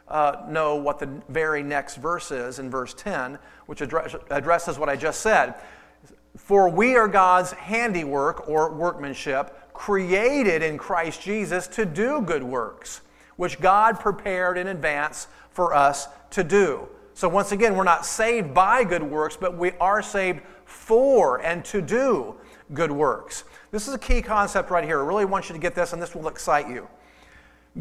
uh, 0.09 0.43
know 0.49 0.75
what 0.75 0.99
the 0.99 1.09
very 1.29 1.63
next 1.63 1.97
verse 1.97 2.31
is 2.33 2.59
in 2.59 2.71
verse 2.71 2.93
10, 2.95 3.39
which 3.67 3.81
address, 3.81 4.17
addresses 4.31 4.79
what 4.79 4.89
I 4.89 4.97
just 4.97 5.21
said. 5.21 5.55
For 6.45 6.69
we 6.69 6.95
are 6.95 7.09
God's 7.09 7.53
handiwork 7.53 8.51
or 8.51 8.71
workmanship, 8.71 9.73
created 9.73 10.63
in 10.63 10.77
Christ 10.77 11.23
Jesus 11.23 11.67
to 11.69 11.87
do 11.87 12.21
good 12.21 12.43
works, 12.43 13.01
which 13.37 13.59
God 13.63 13.99
prepared 13.99 14.59
in 14.59 14.67
advance 14.67 15.27
for 15.49 15.73
us 15.73 16.07
to 16.33 16.45
do. 16.45 16.87
So, 17.15 17.31
once 17.31 17.53
again, 17.53 17.75
we're 17.75 17.85
not 17.85 18.05
saved 18.05 18.53
by 18.53 18.85
good 18.85 19.03
works, 19.03 19.39
but 19.39 19.57
we 19.57 19.71
are 19.81 20.03
saved 20.03 20.43
for 20.67 21.41
and 21.41 21.65
to 21.65 21.81
do 21.81 22.35
good 22.75 22.93
works. 22.93 23.45
This 23.71 23.89
is 23.89 23.95
a 23.95 23.99
key 23.99 24.21
concept 24.21 24.71
right 24.71 24.85
here. 24.85 25.01
I 25.03 25.07
really 25.07 25.25
want 25.25 25.49
you 25.49 25.55
to 25.55 25.59
get 25.59 25.75
this, 25.75 25.95
and 25.95 26.03
this 26.03 26.15
will 26.15 26.29
excite 26.29 26.69
you. 26.69 26.87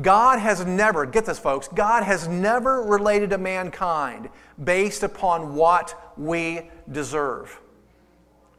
God 0.01 0.39
has 0.39 0.65
never, 0.65 1.05
get 1.05 1.25
this, 1.25 1.37
folks, 1.37 1.67
God 1.67 2.03
has 2.03 2.29
never 2.29 2.81
related 2.81 3.31
to 3.31 3.37
mankind 3.37 4.29
based 4.63 5.03
upon 5.03 5.53
what 5.53 6.13
we 6.17 6.69
deserve. 6.89 7.59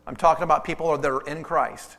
I'm 0.06 0.16
talking 0.16 0.44
about 0.44 0.64
people 0.64 0.96
that 0.96 1.11
are 1.11 1.26
in 1.26 1.42
Christ. 1.42 1.96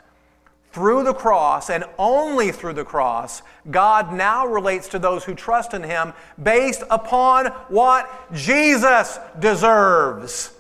Through 0.72 1.04
the 1.04 1.14
cross 1.14 1.70
and 1.70 1.86
only 1.98 2.52
through 2.52 2.74
the 2.74 2.84
cross, 2.84 3.42
God 3.72 4.14
now 4.14 4.46
relates 4.46 4.90
to 4.90 5.00
those 5.00 5.24
who 5.24 5.34
trust 5.34 5.74
in 5.74 5.84
Him 5.84 6.14
based 6.42 6.84
upon 6.90 7.48
what 7.70 8.10
Jesus 8.34 9.18
deserves. 9.40 10.54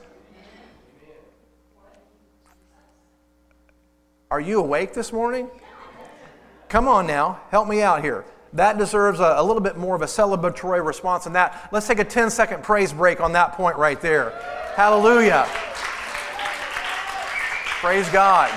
Are 4.31 4.39
you 4.39 4.59
awake 4.59 4.93
this 4.93 5.13
morning? 5.13 5.49
Come 6.69 6.87
on 6.87 7.05
now, 7.05 7.41
help 7.51 7.67
me 7.67 7.81
out 7.81 8.03
here. 8.03 8.25
That 8.53 8.77
deserves 8.77 9.19
a, 9.19 9.35
a, 9.37 9.43
little 9.43 9.61
bit 9.61 9.77
more 9.77 9.95
of 9.95 10.01
a 10.01 10.05
celebratory 10.05 10.83
response 10.85 11.25
than 11.25 11.33
that. 11.33 11.69
Let's 11.71 11.87
take 11.87 11.99
a 11.99 12.05
10 12.05 12.29
second 12.29 12.63
praise 12.63 12.93
break 12.93 13.19
on 13.19 13.33
that 13.33 13.53
point 13.53 13.77
right 13.77 13.99
there. 13.99 14.31
Hallelujah. 14.75 15.45
Praise 17.86 18.10
God. 18.10 18.50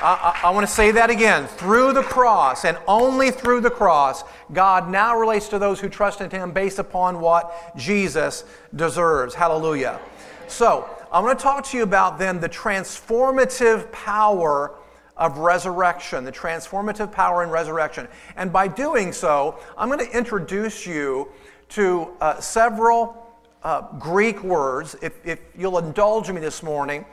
I, 0.00 0.38
I, 0.44 0.46
I 0.46 0.50
want 0.50 0.64
to 0.64 0.72
say 0.72 0.92
that 0.92 1.10
again. 1.10 1.48
Through 1.48 1.92
the 1.94 2.04
cross 2.04 2.64
and 2.64 2.78
only 2.86 3.32
through 3.32 3.62
the 3.62 3.70
cross, 3.70 4.22
God 4.52 4.88
now 4.88 5.18
relates 5.18 5.48
to 5.48 5.58
those 5.58 5.80
who 5.80 5.88
trust 5.88 6.20
in 6.20 6.30
Him 6.30 6.52
based 6.52 6.78
upon 6.78 7.18
what 7.18 7.76
Jesus 7.76 8.44
deserves. 8.76 9.34
Hallelujah. 9.34 9.98
So, 10.46 10.88
I 11.10 11.18
want 11.18 11.36
to 11.36 11.42
talk 11.42 11.64
to 11.64 11.76
you 11.76 11.82
about 11.82 12.16
then 12.16 12.38
the 12.38 12.48
transformative 12.48 13.90
power 13.90 14.76
of 15.16 15.38
resurrection, 15.38 16.22
the 16.22 16.30
transformative 16.30 17.10
power 17.10 17.42
in 17.42 17.50
resurrection. 17.50 18.06
And 18.36 18.52
by 18.52 18.68
doing 18.68 19.12
so, 19.12 19.58
I'm 19.76 19.88
going 19.88 19.98
to 19.98 20.16
introduce 20.16 20.86
you 20.86 21.32
to 21.70 22.08
uh, 22.20 22.38
several 22.38 23.26
uh, 23.64 23.82
Greek 23.98 24.44
words. 24.44 24.94
If, 25.02 25.26
if 25.26 25.40
you'll 25.58 25.78
indulge 25.78 26.30
me 26.30 26.40
this 26.40 26.62
morning, 26.62 27.04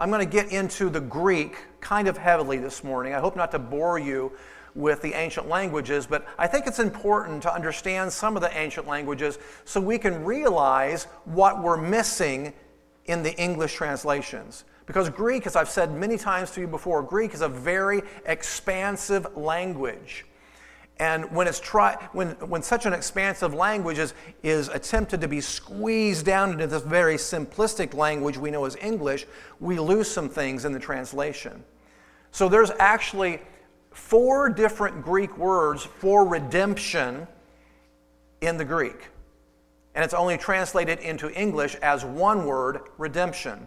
I'm 0.00 0.08
going 0.08 0.26
to 0.26 0.32
get 0.32 0.50
into 0.50 0.88
the 0.88 1.02
Greek 1.02 1.58
kind 1.82 2.08
of 2.08 2.16
heavily 2.16 2.56
this 2.56 2.82
morning. 2.82 3.12
I 3.12 3.20
hope 3.20 3.36
not 3.36 3.50
to 3.50 3.58
bore 3.58 3.98
you 3.98 4.32
with 4.74 5.02
the 5.02 5.12
ancient 5.12 5.46
languages, 5.46 6.06
but 6.06 6.26
I 6.38 6.46
think 6.46 6.66
it's 6.66 6.78
important 6.78 7.42
to 7.42 7.54
understand 7.54 8.10
some 8.10 8.34
of 8.34 8.40
the 8.40 8.56
ancient 8.58 8.86
languages 8.86 9.38
so 9.66 9.78
we 9.78 9.98
can 9.98 10.24
realize 10.24 11.04
what 11.26 11.62
we're 11.62 11.76
missing 11.76 12.54
in 13.04 13.22
the 13.22 13.36
English 13.36 13.74
translations. 13.74 14.64
Because 14.86 15.10
Greek, 15.10 15.46
as 15.46 15.54
I've 15.54 15.68
said 15.68 15.94
many 15.94 16.16
times 16.16 16.50
to 16.52 16.62
you 16.62 16.66
before, 16.66 17.02
Greek 17.02 17.34
is 17.34 17.42
a 17.42 17.48
very 17.48 18.00
expansive 18.24 19.36
language. 19.36 20.24
And 21.00 21.28
when, 21.32 21.48
it's 21.48 21.60
when, 22.12 22.28
when 22.48 22.62
such 22.62 22.86
an 22.86 22.92
expansive 22.92 23.52
language 23.54 23.98
is, 23.98 24.14
is 24.42 24.68
attempted 24.68 25.20
to 25.22 25.28
be 25.28 25.40
squeezed 25.40 26.24
down 26.24 26.52
into 26.52 26.68
this 26.68 26.82
very 26.82 27.16
simplistic 27.16 27.94
language 27.94 28.38
we 28.38 28.52
know 28.52 28.64
as 28.66 28.76
English, 28.76 29.26
we 29.58 29.80
lose 29.80 30.08
some 30.08 30.28
things 30.28 30.64
in 30.64 30.72
the 30.72 30.78
translation. 30.78 31.64
So 32.30 32.48
there's 32.48 32.70
actually 32.78 33.40
four 33.90 34.48
different 34.50 35.02
Greek 35.02 35.36
words 35.36 35.82
for 35.82 36.24
redemption 36.24 37.26
in 38.40 38.56
the 38.56 38.64
Greek 38.64 39.08
and 39.94 40.04
it's 40.04 40.14
only 40.14 40.38
translated 40.38 41.00
into 41.00 41.30
English 41.32 41.74
as 41.76 42.04
one 42.04 42.46
word, 42.46 42.80
redemption. 42.98 43.66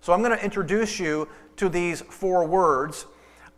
So 0.00 0.12
I'm 0.12 0.22
going 0.22 0.36
to 0.36 0.44
introduce 0.44 1.00
you 1.00 1.28
to 1.56 1.68
these 1.68 2.02
four 2.02 2.46
words, 2.46 3.06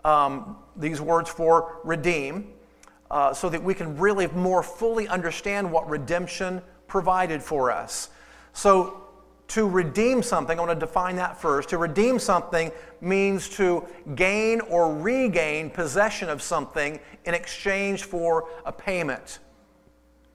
um, 0.05 0.57
these 0.77 1.01
words 1.01 1.29
for 1.29 1.81
redeem, 1.85 2.53
uh, 3.11 3.33
so 3.33 3.49
that 3.49 3.63
we 3.63 3.75
can 3.75 3.97
really 3.99 4.27
more 4.29 4.63
fully 4.63 5.09
understand 5.09 5.71
what 5.71 5.89
redemption 5.89 6.63
provided 6.87 7.43
for 7.43 7.71
us. 7.71 8.11
So, 8.53 9.05
to 9.49 9.67
redeem 9.67 10.23
something, 10.23 10.59
I 10.59 10.63
want 10.63 10.79
to 10.79 10.87
define 10.87 11.17
that 11.17 11.41
first. 11.41 11.71
To 11.71 11.79
redeem 11.79 12.19
something 12.19 12.71
means 13.01 13.49
to 13.51 13.87
gain 14.15 14.61
or 14.61 14.95
regain 14.95 15.71
possession 15.71 16.29
of 16.29 16.43
something 16.43 17.01
in 17.25 17.33
exchange 17.33 18.05
for 18.05 18.49
a 18.67 18.73
payment. 18.73 19.39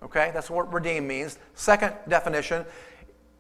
Okay, 0.02 0.32
that's 0.34 0.50
what 0.50 0.74
redeem 0.74 1.08
means. 1.08 1.38
Second 1.54 1.94
definition 2.10 2.66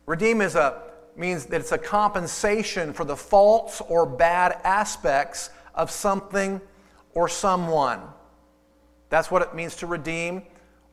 redeem 0.05 0.41
is 0.41 0.55
a, 0.55 0.83
means 1.15 1.45
that 1.47 1.59
it's 1.59 1.71
a 1.71 1.77
compensation 1.77 2.93
for 2.93 3.03
the 3.03 3.15
faults 3.15 3.81
or 3.81 4.05
bad 4.05 4.59
aspects 4.63 5.49
of 5.73 5.89
something 5.89 6.61
or 7.15 7.27
someone. 7.27 8.01
That's 9.13 9.29
what 9.29 9.43
it 9.43 9.53
means 9.53 9.75
to 9.75 9.85
redeem 9.85 10.41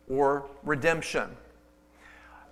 or 0.06 0.44
redemption. 0.62 1.30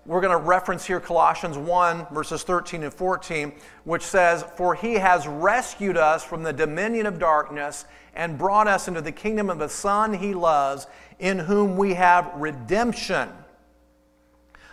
We're 0.06 0.22
going 0.22 0.32
to 0.32 0.42
reference 0.42 0.86
here 0.86 0.98
Colossians 0.98 1.58
1, 1.58 2.06
verses 2.10 2.42
13 2.42 2.84
and 2.84 2.94
14, 2.94 3.52
which 3.84 4.02
says, 4.02 4.46
For 4.56 4.74
he 4.74 4.94
has 4.94 5.28
rescued 5.28 5.98
us 5.98 6.24
from 6.24 6.42
the 6.42 6.54
dominion 6.54 7.04
of 7.04 7.18
darkness 7.18 7.84
and 8.14 8.38
brought 8.38 8.66
us 8.66 8.88
into 8.88 9.02
the 9.02 9.12
kingdom 9.12 9.50
of 9.50 9.58
the 9.58 9.68
Son 9.68 10.14
he 10.14 10.32
loves 10.32 10.86
in 11.18 11.38
whom 11.38 11.76
we 11.76 11.92
have 11.92 12.32
redemption, 12.36 13.28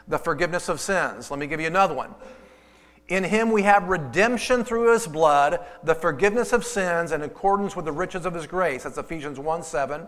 the 0.07 0.17
forgiveness 0.17 0.69
of 0.69 0.79
sins. 0.79 1.29
Let 1.29 1.41
me 1.41 1.47
give 1.47 1.59
you 1.59 1.67
another 1.67 1.93
one. 1.93 2.15
In 3.09 3.25
him 3.25 3.51
we 3.51 3.63
have 3.63 3.89
redemption 3.89 4.63
through 4.63 4.93
his 4.93 5.07
blood, 5.07 5.59
the 5.83 5.93
forgiveness 5.93 6.53
of 6.53 6.63
sins 6.63 7.11
in 7.11 7.21
accordance 7.21 7.75
with 7.75 7.83
the 7.83 7.91
riches 7.91 8.25
of 8.25 8.33
his 8.33 8.47
grace. 8.47 8.83
That's 8.83 8.97
Ephesians 8.97 9.37
1 9.41 9.61
7. 9.61 10.07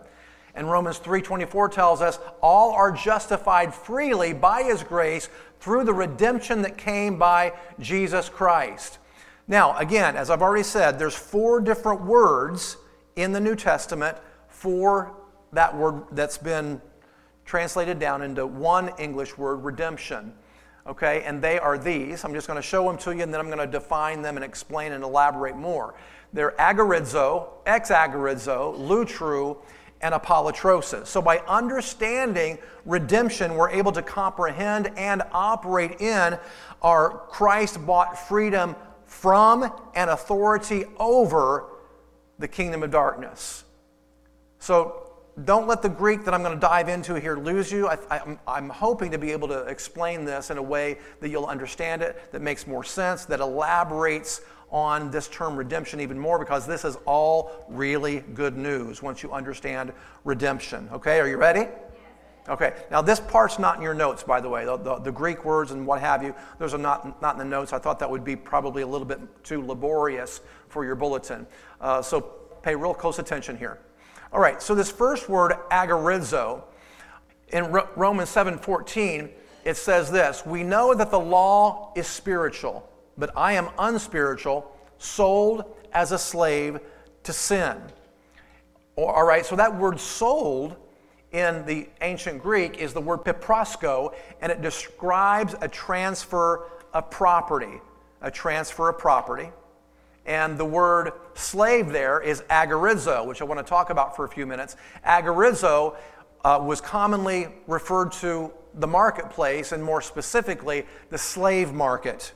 And 0.54 0.70
Romans 0.70 0.98
3:24 0.98 1.68
tells 1.68 2.00
us 2.02 2.18
all 2.40 2.72
are 2.72 2.90
justified 2.90 3.74
freely 3.74 4.32
by 4.32 4.62
his 4.62 4.82
grace 4.82 5.28
through 5.60 5.84
the 5.84 5.94
redemption 5.94 6.62
that 6.62 6.76
came 6.76 7.18
by 7.18 7.52
Jesus 7.78 8.28
Christ. 8.28 8.98
Now, 9.46 9.76
again, 9.78 10.16
as 10.16 10.30
I've 10.30 10.42
already 10.42 10.62
said, 10.62 10.98
there's 10.98 11.14
four 11.14 11.60
different 11.60 12.02
words 12.02 12.76
in 13.16 13.32
the 13.32 13.40
New 13.40 13.56
Testament 13.56 14.16
for 14.48 15.14
that 15.52 15.76
word 15.76 16.04
that's 16.12 16.38
been 16.38 16.80
translated 17.44 17.98
down 17.98 18.20
into 18.22 18.46
one 18.46 18.90
English 18.98 19.38
word, 19.38 19.64
redemption. 19.64 20.34
okay? 20.86 21.22
And 21.22 21.40
they 21.40 21.58
are 21.58 21.78
these. 21.78 22.24
I'm 22.24 22.34
just 22.34 22.46
going 22.46 22.58
to 22.58 22.62
show 22.66 22.84
them 22.84 22.98
to 22.98 23.14
you, 23.14 23.22
and 23.22 23.32
then 23.32 23.40
I'm 23.40 23.46
going 23.46 23.58
to 23.58 23.66
define 23.66 24.22
them 24.22 24.36
and 24.36 24.44
explain 24.44 24.92
and 24.92 25.02
elaborate 25.02 25.56
more. 25.56 25.94
They're 26.32 26.54
agorizo, 26.58 27.48
exagorizo, 27.66 28.76
lutru, 28.78 29.56
and 30.00 30.14
apolutrosis. 30.14 31.06
So 31.06 31.20
by 31.20 31.38
understanding 31.38 32.58
redemption, 32.84 33.54
we're 33.54 33.70
able 33.70 33.92
to 33.92 34.02
comprehend 34.02 34.92
and 34.96 35.22
operate 35.32 36.00
in 36.00 36.38
our 36.82 37.10
Christ 37.28 37.84
bought 37.84 38.18
freedom 38.28 38.76
from 39.06 39.72
and 39.94 40.10
authority 40.10 40.84
over 40.98 41.64
the 42.38 42.48
kingdom 42.48 42.82
of 42.82 42.90
darkness. 42.90 43.64
So 44.58 45.08
don't 45.44 45.66
let 45.66 45.82
the 45.82 45.88
Greek 45.88 46.24
that 46.24 46.34
I'm 46.34 46.42
going 46.42 46.54
to 46.54 46.60
dive 46.60 46.88
into 46.88 47.18
here 47.18 47.36
lose 47.36 47.70
you. 47.70 47.88
I, 47.88 48.20
am 48.46 48.68
hoping 48.68 49.10
to 49.12 49.18
be 49.18 49.30
able 49.32 49.48
to 49.48 49.62
explain 49.62 50.24
this 50.24 50.50
in 50.50 50.58
a 50.58 50.62
way 50.62 50.98
that 51.20 51.28
you'll 51.28 51.46
understand 51.46 52.02
it, 52.02 52.32
that 52.32 52.42
makes 52.42 52.66
more 52.66 52.84
sense, 52.84 53.24
that 53.26 53.40
elaborates 53.40 54.40
on 54.70 55.10
this 55.10 55.28
term 55.28 55.56
redemption 55.56 56.00
even 56.00 56.18
more 56.18 56.38
because 56.38 56.66
this 56.66 56.84
is 56.84 56.96
all 57.06 57.64
really 57.68 58.20
good 58.34 58.56
news 58.56 59.02
once 59.02 59.22
you 59.22 59.32
understand 59.32 59.92
redemption. 60.24 60.88
Okay, 60.92 61.20
are 61.20 61.28
you 61.28 61.36
ready? 61.36 61.68
Okay, 62.48 62.72
now 62.90 63.02
this 63.02 63.20
part's 63.20 63.58
not 63.58 63.76
in 63.76 63.82
your 63.82 63.94
notes, 63.94 64.22
by 64.22 64.40
the 64.40 64.48
way. 64.48 64.64
The, 64.64 64.78
the, 64.78 64.98
the, 65.00 65.12
Greek 65.12 65.44
words 65.44 65.70
and 65.70 65.86
what 65.86 66.00
have 66.00 66.22
you, 66.22 66.34
those 66.58 66.72
are 66.72 66.78
not, 66.78 67.20
not 67.20 67.34
in 67.34 67.38
the 67.38 67.44
notes. 67.44 67.74
I 67.74 67.78
thought 67.78 67.98
that 67.98 68.10
would 68.10 68.24
be 68.24 68.36
probably 68.36 68.80
a 68.82 68.86
little 68.86 69.06
bit 69.06 69.20
too 69.44 69.64
laborious 69.64 70.40
for 70.68 70.82
your 70.82 70.94
bulletin. 70.94 71.46
Uh, 71.78 72.00
so 72.00 72.20
pay 72.62 72.74
real 72.74 72.94
close 72.94 73.18
attention 73.18 73.58
here. 73.58 73.78
All 74.32 74.40
right, 74.40 74.62
so 74.62 74.74
this 74.74 74.90
first 74.90 75.28
word, 75.28 75.52
agorizo, 75.70 76.62
in 77.52 77.70
Romans 77.96 78.30
7:14, 78.30 79.30
it 79.64 79.76
says 79.76 80.10
this: 80.10 80.44
"We 80.44 80.62
know 80.62 80.94
that 80.94 81.10
the 81.10 81.20
law 81.20 81.92
is 81.96 82.06
spiritual, 82.06 82.88
but 83.18 83.30
I 83.36 83.52
am 83.52 83.68
unspiritual, 83.78 84.74
sold 84.98 85.64
as 85.92 86.12
a 86.12 86.18
slave 86.18 86.80
to 87.24 87.32
sin." 87.32 87.76
All 88.96 89.24
right, 89.24 89.44
so 89.44 89.56
that 89.56 89.76
word 89.76 90.00
"sold" 90.00 90.76
in 91.32 91.64
the 91.66 91.88
ancient 92.00 92.42
Greek 92.42 92.78
is 92.78 92.94
the 92.94 93.00
word 93.00 93.24
piprasko, 93.24 94.14
and 94.40 94.50
it 94.50 94.62
describes 94.62 95.54
a 95.60 95.68
transfer 95.68 96.70
of 96.94 97.10
property, 97.10 97.80
a 98.22 98.30
transfer 98.30 98.88
of 98.88 98.98
property. 98.98 99.50
And 100.24 100.58
the 100.58 100.64
word 100.64 101.12
slave 101.34 101.90
there 101.90 102.20
is 102.20 102.42
agorizo, 102.50 103.26
which 103.26 103.40
I 103.40 103.44
want 103.44 103.58
to 103.58 103.64
talk 103.64 103.90
about 103.90 104.16
for 104.16 104.24
a 104.24 104.28
few 104.28 104.46
minutes. 104.46 104.76
Agorizo 105.04 105.96
uh, 106.44 106.60
was 106.62 106.80
commonly 106.80 107.48
referred 107.66 108.12
to 108.12 108.52
the 108.74 108.86
marketplace, 108.86 109.72
and 109.72 109.82
more 109.82 110.02
specifically, 110.02 110.86
the 111.10 111.18
slave 111.18 111.72
market. 111.72 112.32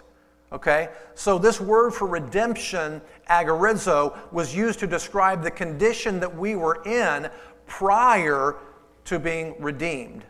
Okay? 0.53 0.91
So, 1.15 1.39
this 1.39 1.61
word 1.61 1.93
for 1.93 2.07
redemption, 2.07 3.01
agorizo, 3.29 4.17
was 4.33 4.55
used 4.55 4.79
to 4.81 4.87
describe 4.87 5.43
the 5.43 5.51
condition 5.51 6.21
that 6.21 6.37
we 6.37 6.55
were 6.55 6.83
in 6.85 7.31
prior 7.67 8.57
to 9.07 9.19
being 9.19 9.55
redeemed. 9.59 10.25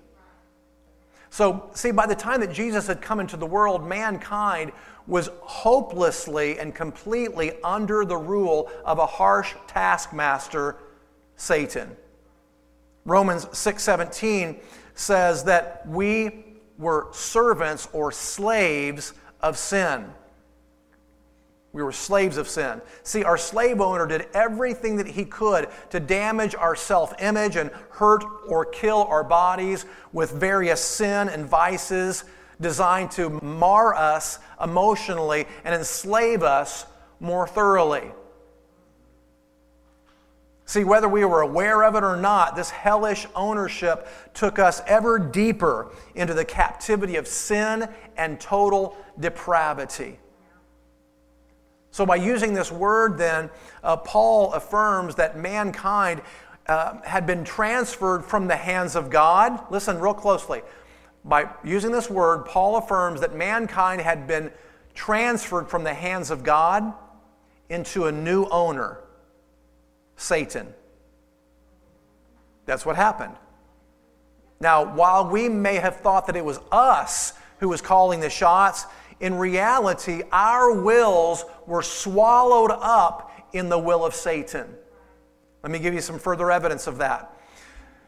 So, 1.31 1.71
see, 1.75 1.91
by 1.91 2.07
the 2.07 2.15
time 2.15 2.41
that 2.41 2.53
Jesus 2.53 2.87
had 2.87 3.01
come 3.01 3.19
into 3.19 3.37
the 3.37 3.47
world, 3.47 3.87
mankind 3.87 4.73
was 5.07 5.31
hopelessly 5.41 6.59
and 6.59 6.75
completely 6.75 7.53
under 7.65 8.05
the 8.05 8.17
rule 8.17 8.71
of 8.85 8.99
a 8.99 9.07
harsh 9.07 9.55
taskmaster, 9.67 10.77
Satan. 11.37 11.97
Romans 13.05 13.47
6:17 13.53 14.61
says 14.95 15.45
that 15.45 15.83
we 15.89 16.45
were 16.79 17.09
servants 17.13 17.89
or 17.93 18.13
slaves 18.13 19.15
of 19.43 19.59
sin. 19.59 20.07
We 21.73 21.83
were 21.83 21.93
slaves 21.93 22.37
of 22.37 22.49
sin. 22.49 22.83
See, 23.03 23.25
our 23.25 23.39
slave 23.39 23.81
owner 23.81 24.07
did 24.07 24.27
everything 24.35 24.97
that 24.97 25.07
he 25.07 25.25
could 25.25 25.69
to 25.91 26.01
damage 26.01 26.55
our 26.55 26.77
self 26.77 27.15
image 27.21 27.57
and 27.57 27.71
hurt 27.91 28.25
or 28.47 28.67
kill 28.67 29.05
our 29.05 29.25
bodies 29.25 29.87
with 30.13 30.33
various 30.33 30.83
sin 30.83 31.29
and 31.29 31.47
vices 31.47 32.25
designed 32.61 33.11
to 33.13 33.31
mar 33.43 33.95
us 33.95 34.39
emotionally 34.63 35.47
and 35.65 35.75
enslave 35.75 36.43
us 36.43 36.85
more 37.21 37.47
thoroughly. 37.47 38.13
See, 40.73 40.85
whether 40.85 41.07
we 41.07 41.23
were 41.27 41.43
aware 41.43 41.85
of 41.85 41.97
it 41.97 42.03
or 42.03 42.17
not, 42.17 42.57
this 42.57 42.71
hellish 42.71 43.27
ownership 43.35 44.09
took 44.33 44.59
us 44.59 44.81
ever 44.87 45.19
deeper 45.19 45.93
into 46.15 46.33
the 46.33 46.47
captivity 46.47 47.17
of 47.17 47.29
sin 47.29 47.91
and 48.17 48.41
total 48.41 48.97
depravity. 49.21 50.19
So, 51.91 52.07
by 52.07 52.17
using 52.17 52.55
this 52.55 52.73
word, 52.73 53.19
then, 53.19 53.51
uh, 53.85 53.99
Paul 53.99 54.55
affirms 54.55 55.17
that 55.17 55.37
mankind 55.37 56.23
uh, 56.67 57.03
had 57.03 57.27
been 57.27 57.45
transferred 57.45 58.25
from 58.25 58.49
the 58.49 58.57
hands 58.57 58.97
of 58.97 59.11
God. 59.11 59.71
Listen 59.71 60.01
real 60.01 60.15
closely. 60.15 60.63
By 61.23 61.51
using 61.63 61.93
this 61.93 62.09
word, 62.09 62.47
Paul 62.47 62.79
affirms 62.79 63.21
that 63.21 63.35
mankind 63.35 64.01
had 64.01 64.27
been 64.27 64.51
transferred 64.95 65.69
from 65.69 65.85
the 65.85 65.93
hands 65.93 66.31
of 66.31 66.43
God 66.43 66.95
into 67.69 68.07
a 68.07 68.13
new 68.13 68.47
owner, 68.47 69.02
Satan. 70.23 70.73
That's 72.65 72.87
what 72.87 72.97
happened. 72.97 73.35
Now, 74.61 74.95
while 74.95 75.29
we 75.29 75.49
may 75.49 75.77
have 75.77 75.97
thought 75.97 76.27
that 76.29 76.37
it 76.37 76.45
was 76.45 76.61
us 76.71 77.35
who 77.59 77.69
was 77.69 77.81
calling 77.81 78.21
the 78.21 78.31
shots, 78.31 78.87
in 79.19 79.35
reality, 79.35 80.23
our 80.31 80.81
wills 80.81 81.45
were 81.67 81.83
swallowed 81.83 82.71
up 82.71 83.33
in 83.53 83.69
the 83.69 83.79
will 83.79 84.05
of 84.05 84.15
Satan. 84.15 84.67
Let 85.63 85.73
me 85.73 85.79
give 85.79 85.95
you 85.95 86.01
some 86.01 86.19
further 86.19 86.51
evidence 86.51 86.87
of 86.87 86.99
that. 86.99 87.37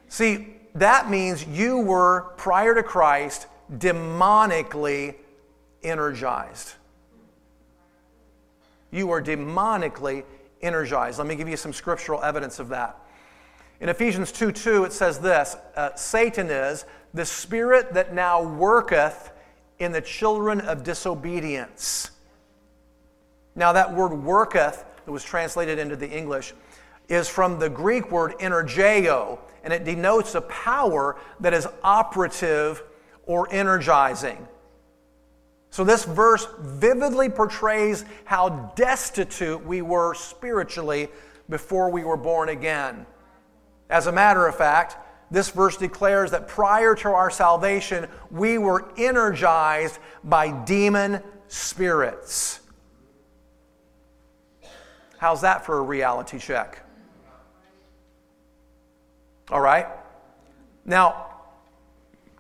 See, 0.09 0.57
that 0.75 1.11
means 1.11 1.45
you 1.47 1.79
were, 1.79 2.33
prior 2.37 2.75
to 2.75 2.83
Christ, 2.83 3.47
demonically 3.73 5.17
energized. 5.83 6.75
You 8.91 9.09
were 9.09 9.23
demonically 9.23 10.25
energized. 10.65 11.19
Let 11.19 11.27
me 11.27 11.37
give 11.37 11.49
you 11.49 11.57
some 11.57 11.73
scriptural 11.73 12.23
evidence 12.23 12.59
of 12.59 12.69
that. 12.71 12.99
In 13.81 13.89
Ephesians 13.89 14.33
2 14.33 14.53
2, 14.53 14.85
it 14.85 14.93
says 14.93 15.19
this 15.19 15.57
uh, 15.77 15.95
Satan 15.95 16.51
is 16.51 16.85
the 17.13 17.25
spirit 17.25 17.95
that 17.95 18.15
now 18.15 18.43
worketh 18.43 19.33
in 19.79 19.93
the 19.93 20.01
children 20.01 20.61
of 20.61 20.83
disobedience. 20.83 22.11
Now, 23.55 23.73
that 23.73 23.95
word 23.95 24.13
worketh, 24.13 24.85
that 25.05 25.13
was 25.13 25.23
translated 25.23 25.79
into 25.79 25.97
the 25.97 26.09
English, 26.09 26.55
is 27.09 27.29
from 27.29 27.59
the 27.59 27.69
Greek 27.69 28.11
word 28.11 28.33
energeo, 28.41 29.39
and 29.63 29.73
it 29.73 29.85
denotes 29.85 30.35
a 30.35 30.41
power 30.43 31.17
that 31.41 31.55
is 31.55 31.69
operative 31.83 32.83
or 33.27 33.53
energizing. 33.53 34.49
So, 35.75 35.83
this 35.83 36.05
verse 36.05 36.47
vividly 36.61 37.29
portrays 37.29 38.05
how 38.27 38.71
destitute 38.77 39.67
we 39.67 39.83
were 39.83 40.15
spiritually 40.15 41.09
before 41.49 41.91
we 41.91 42.05
were 42.05 42.17
born 42.17 42.49
again. 42.49 43.07
As 43.91 44.07
a 44.07 44.13
matter 44.13 44.47
of 44.47 44.55
fact, 44.55 44.97
this 45.33 45.51
verse 45.51 45.77
declares 45.77 46.31
that 46.31 46.47
prior 46.47 46.95
to 46.95 47.09
our 47.09 47.29
salvation, 47.29 48.07
we 48.31 48.57
were 48.57 48.89
energized 48.97 49.99
by 50.23 50.53
demon 50.53 51.21
spirits. 51.49 52.61
How's 55.19 55.41
that 55.41 55.67
for 55.67 55.79
a 55.79 55.83
reality 55.83 56.39
check? 56.39 56.87
All 59.51 59.61
right? 59.61 59.89
Now, 60.85 61.34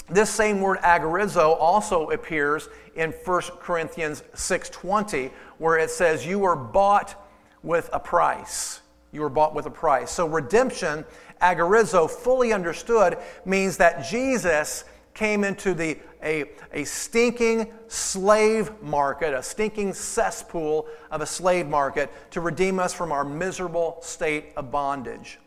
this 0.08 0.30
same 0.30 0.60
word 0.60 0.78
agorizo 0.80 1.56
also 1.58 2.10
appears 2.10 2.68
in 2.94 3.12
1 3.12 3.42
Corinthians 3.60 4.22
6:20 4.34 5.30
where 5.58 5.78
it 5.78 5.90
says 5.90 6.26
you 6.26 6.38
were 6.38 6.56
bought 6.56 7.14
with 7.62 7.88
a 7.92 8.00
price. 8.00 8.80
You 9.12 9.22
were 9.22 9.30
bought 9.30 9.54
with 9.54 9.66
a 9.66 9.70
price. 9.70 10.10
So 10.10 10.26
redemption, 10.26 11.04
agorizo, 11.40 12.10
fully 12.10 12.52
understood, 12.52 13.16
means 13.44 13.76
that 13.78 14.04
Jesus 14.04 14.84
came 15.14 15.44
into 15.44 15.72
the, 15.72 15.96
a, 16.22 16.44
a 16.72 16.84
stinking 16.84 17.72
slave 17.86 18.70
market, 18.82 19.32
a 19.32 19.42
stinking 19.42 19.94
cesspool 19.94 20.88
of 21.10 21.20
a 21.20 21.26
slave 21.26 21.68
market 21.68 22.10
to 22.32 22.40
redeem 22.40 22.80
us 22.80 22.92
from 22.92 23.12
our 23.12 23.24
miserable 23.24 23.98
state 24.02 24.46
of 24.56 24.70
bondage. 24.70 25.38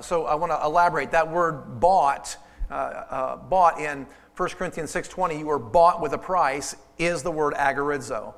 So 0.00 0.26
I 0.26 0.34
want 0.34 0.52
to 0.52 0.60
elaborate. 0.62 1.10
That 1.10 1.30
word 1.30 1.80
bought, 1.80 2.36
uh, 2.70 2.74
uh, 2.74 3.36
bought 3.36 3.80
in 3.80 4.06
1 4.36 4.48
Corinthians 4.50 4.92
6.20, 4.92 5.38
you 5.38 5.46
were 5.46 5.58
bought 5.58 6.00
with 6.00 6.12
a 6.12 6.18
price, 6.18 6.76
is 6.96 7.22
the 7.22 7.30
word 7.30 7.54
agorizo. 7.54 8.34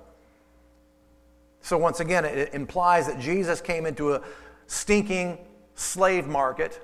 So 1.60 1.76
once 1.76 2.00
again, 2.00 2.24
it 2.24 2.54
implies 2.54 3.06
that 3.06 3.20
Jesus 3.20 3.60
came 3.60 3.84
into 3.84 4.14
a 4.14 4.22
stinking 4.66 5.38
slave 5.74 6.26
market 6.26 6.80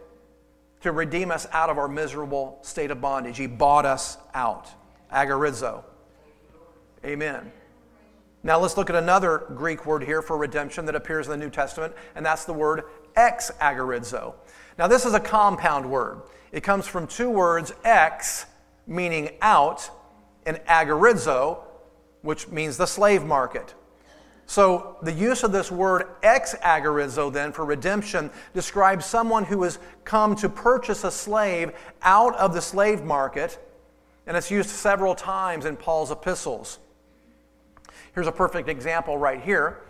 to 0.82 0.92
redeem 0.92 1.30
us 1.30 1.46
out 1.52 1.70
of 1.70 1.78
our 1.78 1.88
miserable 1.88 2.59
state 2.62 2.90
of 2.90 3.00
bondage. 3.00 3.38
He 3.38 3.46
bought 3.46 3.87
us 3.87 4.18
out. 4.35 4.68
Agorizo. 5.11 5.82
Amen. 7.04 7.50
Now 8.42 8.61
let's 8.61 8.76
look 8.76 8.90
at 8.90 8.96
another 8.96 9.46
Greek 9.54 9.87
word 9.87 10.04
here 10.04 10.22
for 10.22 10.37
redemption 10.37 10.85
that 10.87 10.94
appears 10.94 11.26
in 11.26 11.30
the 11.30 11.37
New 11.37 11.50
Testament, 11.50 11.94
and 12.14 12.24
that's 12.24 12.44
the 12.44 12.52
word 12.52 12.85
ex 13.16 13.50
agorizo. 13.61 14.35
Now 14.78 14.87
this 14.87 15.04
is 15.06 15.14
a 15.14 15.20
compound 15.20 15.88
word. 15.90 16.22
It 16.57 16.62
comes 16.62 16.87
from 16.87 17.07
two 17.07 17.29
words, 17.29 17.75
ex, 17.85 18.47
meaning 18.87 19.29
out, 19.42 19.90
and 20.47 20.57
agorizo, 20.66 21.59
which 22.23 22.49
means 22.49 22.79
the 22.79 22.87
slave 22.87 23.23
market. 23.23 23.75
So 24.47 24.97
the 25.03 25.12
use 25.12 25.42
of 25.42 25.53
this 25.53 25.71
word 25.71 26.07
ex 26.23 26.55
agorizo 26.55 27.31
then 27.31 27.53
for 27.53 27.66
redemption 27.66 28.31
describes 28.55 29.05
someone 29.05 29.45
who 29.45 29.64
has 29.64 29.79
come 30.05 30.35
to 30.37 30.49
purchase 30.49 31.05
a 31.05 31.11
slave 31.11 31.73
out 32.01 32.35
of 32.37 32.55
the 32.55 32.62
slave 32.62 33.05
market, 33.05 33.59
and 34.27 34.35
it's 34.35 34.51
used 34.51 34.71
several 34.71 35.14
times 35.14 35.66
in 35.66 35.77
Paul's 35.77 36.11
epistles. 36.11 36.79
Here's 38.14 38.29
a 38.29 38.33
perfect 38.33 38.71
example 38.71 39.19
right 39.19 39.42
here. 39.42 39.83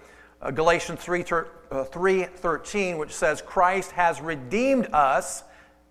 Uh, 0.42 0.50
Galatians 0.50 0.98
3, 0.98 1.24
uh, 1.70 1.84
3 1.84 2.24
13, 2.24 2.98
which 2.98 3.14
says, 3.14 3.40
Christ 3.40 3.92
has 3.92 4.20
redeemed 4.20 4.88
us, 4.92 5.44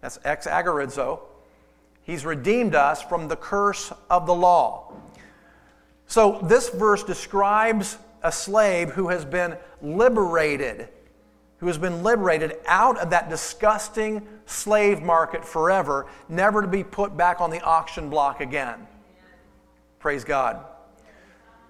that's 0.06 0.20
ex 0.24 0.46
agorizo, 0.46 1.20
he's 2.04 2.26
redeemed 2.26 2.76
us 2.76 3.02
from 3.02 3.28
the 3.28 3.36
curse 3.36 3.91
of 4.08 4.28
the 4.28 4.36
law. 4.36 4.94
So 6.06 6.39
this 6.44 6.70
verse 6.70 7.04
describes 7.04 7.98
a 8.22 8.32
slave 8.32 8.91
who 8.91 9.08
has 9.08 9.26
been 9.26 9.58
liberated, 9.82 10.89
who 11.58 11.65
has 11.65 11.80
been 11.80 12.04
liberated 12.04 12.58
out 12.68 13.00
of 13.00 13.10
that 13.10 13.32
disgusting 13.32 14.28
slave 14.46 15.02
market 15.02 15.44
forever, 15.44 16.06
never 16.30 16.62
to 16.62 16.68
be 16.68 16.84
put 16.84 17.18
back 17.18 17.41
on 17.41 17.50
the 17.50 17.62
auction 17.62 18.08
block 18.08 18.41
again. 18.41 18.86
Praise 19.98 20.24
God. 20.24 20.63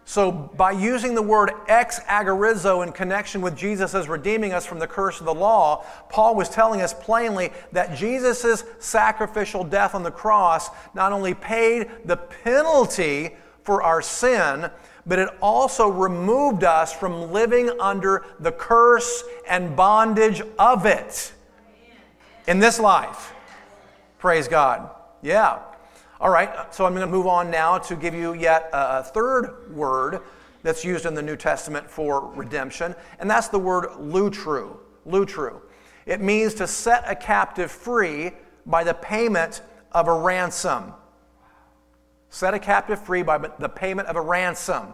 So, 0.07 0.31
by 0.31 0.71
using 0.71 1.15
the 1.15 1.21
word 1.23 1.51
ex 1.67 1.99
agorizo 2.01 2.85
in 2.85 2.91
connection 2.91 3.41
with 3.41 3.57
Jesus 3.57 3.95
as 3.95 4.07
redeeming 4.07 4.53
us 4.53 4.63
from 4.63 4.77
the 4.77 4.87
curse 4.87 5.19
of 5.19 5.25
the 5.25 5.33
law, 5.33 5.83
Paul 6.09 6.35
was 6.35 6.47
telling 6.47 6.81
us 6.81 6.93
plainly 6.93 7.51
that 7.71 7.95
Jesus' 7.95 8.63
sacrificial 8.77 9.63
death 9.63 9.95
on 9.95 10.03
the 10.03 10.11
cross 10.11 10.69
not 10.93 11.11
only 11.11 11.33
paid 11.33 11.89
the 12.05 12.17
penalty 12.17 13.35
for 13.63 13.81
our 13.81 13.99
sin, 13.99 14.69
but 15.07 15.17
it 15.17 15.29
also 15.41 15.87
removed 15.87 16.63
us 16.63 16.93
from 16.93 17.31
living 17.31 17.71
under 17.79 18.25
the 18.39 18.51
curse 18.51 19.23
and 19.47 19.75
bondage 19.75 20.41
of 20.59 20.85
it 20.85 21.33
in 22.47 22.59
this 22.59 22.79
life. 22.79 23.33
Praise 24.19 24.47
God. 24.47 24.89
Yeah. 25.23 25.59
All 26.21 26.29
right, 26.29 26.73
so 26.73 26.85
I'm 26.85 26.93
going 26.93 27.05
to 27.05 27.11
move 27.11 27.27
on 27.27 27.51
now 27.51 27.77
to 27.77 27.95
give 27.97 28.13
you 28.13 28.33
yet 28.33 28.69
a 28.71 29.03
third 29.03 29.69
word 29.75 30.21
that's 30.63 30.85
used 30.85 31.05
in 31.05 31.13
the 31.13 31.21
New 31.21 31.35
Testament 31.35 31.89
for 31.91 32.31
redemption, 32.35 32.95
and 33.19 33.29
that's 33.29 33.49
the 33.49 33.59
word 33.59 33.89
lutru. 33.99 34.77
Lutru. 35.05 35.59
It 36.05 36.21
means 36.21 36.53
to 36.53 36.67
set 36.67 37.03
a 37.05 37.15
captive 37.15 37.69
free 37.69 38.31
by 38.65 38.85
the 38.85 38.93
payment 38.93 39.61
of 39.91 40.07
a 40.07 40.13
ransom. 40.13 40.93
Set 42.29 42.53
a 42.53 42.59
captive 42.59 43.01
free 43.01 43.21
by 43.21 43.37
the 43.37 43.69
payment 43.69 44.07
of 44.07 44.15
a 44.15 44.21
ransom. 44.21 44.93